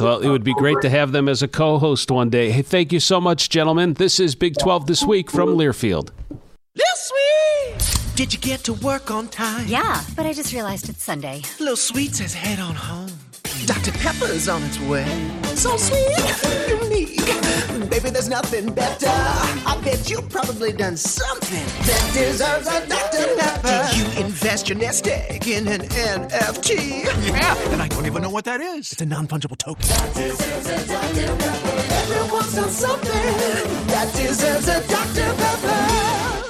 [0.00, 2.50] Well, it would be great to have them as a co-host one day.
[2.50, 3.94] Hey, thank you so much, gentlemen.
[3.94, 6.10] This is Big 12 This Week from Learfield.
[6.74, 8.16] Little Sweet!
[8.16, 9.66] Did you get to work on time?
[9.68, 11.42] Yeah, but I just realized it's Sunday.
[11.60, 13.10] Little Sweet says head on home.
[13.66, 13.92] Dr.
[13.92, 15.06] Pepper's on its way.
[15.54, 16.08] So sweet,
[16.68, 17.26] unique.
[17.90, 19.06] Baby, there's nothing better.
[19.08, 23.36] I bet you've probably done something that deserves a Dr.
[23.36, 23.88] Pepper.
[23.90, 27.04] Did you invest your nest egg in an NFT?
[27.28, 28.92] Yeah, and I don't even know what that is.
[28.92, 29.86] It's a non fungible token.
[29.88, 31.36] That deserves a Dr.
[31.36, 31.94] Pepper.
[31.94, 35.34] Everyone's done something that deserves a Dr.
[35.36, 36.45] Pepper.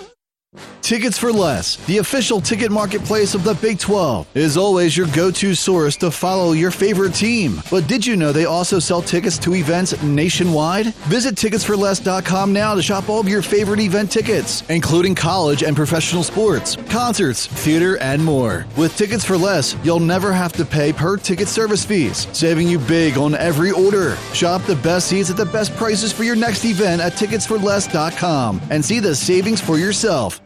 [0.86, 5.32] Tickets for Less, the official ticket marketplace of the Big 12, is always your go
[5.32, 7.60] to source to follow your favorite team.
[7.72, 10.94] But did you know they also sell tickets to events nationwide?
[11.08, 16.22] Visit ticketsforless.com now to shop all of your favorite event tickets, including college and professional
[16.22, 18.64] sports, concerts, theater, and more.
[18.76, 22.78] With Tickets for Less, you'll never have to pay per ticket service fees, saving you
[22.78, 24.14] big on every order.
[24.32, 28.84] Shop the best seats at the best prices for your next event at ticketsforless.com and
[28.84, 30.40] see the savings for yourself.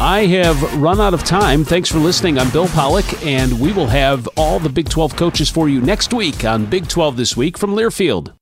[0.00, 1.64] I have run out of time.
[1.64, 2.38] Thanks for listening.
[2.38, 6.14] I'm Bill Pollock, and we will have all the Big 12 coaches for you next
[6.14, 8.37] week on Big 12 This Week from Learfield.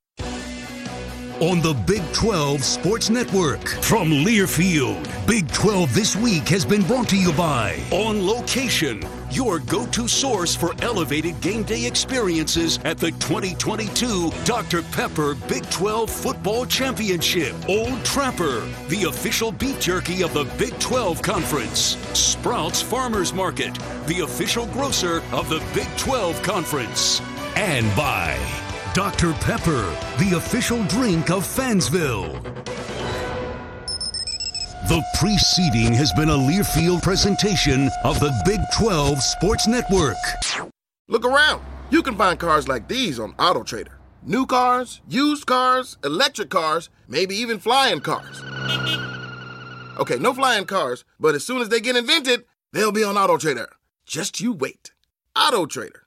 [1.39, 7.07] On the Big 12 Sports Network from Learfield, Big 12 This Week has been brought
[7.09, 12.97] to you by On Location, your go to source for elevated game day experiences at
[12.97, 14.81] the 2022 Dr.
[14.81, 17.53] Pepper Big 12 Football Championship.
[17.69, 21.97] Old Trapper, the official beef jerky of the Big 12 Conference.
[22.17, 23.77] Sprouts Farmers Market,
[24.07, 27.21] the official grocer of the Big 12 Conference.
[27.55, 28.39] And by
[28.97, 29.33] Dr.
[29.33, 32.43] Pepper, the official drink of Fansville.
[34.89, 40.17] The preceding has been a Learfield presentation of the Big 12 Sports Network.
[41.07, 41.61] Look around.
[41.91, 43.93] You can find cars like these on AutoTrader.
[44.23, 48.41] New cars, used cars, electric cars, maybe even flying cars.
[49.99, 53.67] Okay, no flying cars, but as soon as they get invented, they'll be on AutoTrader.
[54.07, 54.91] Just you wait.
[55.35, 56.01] AutoTrader.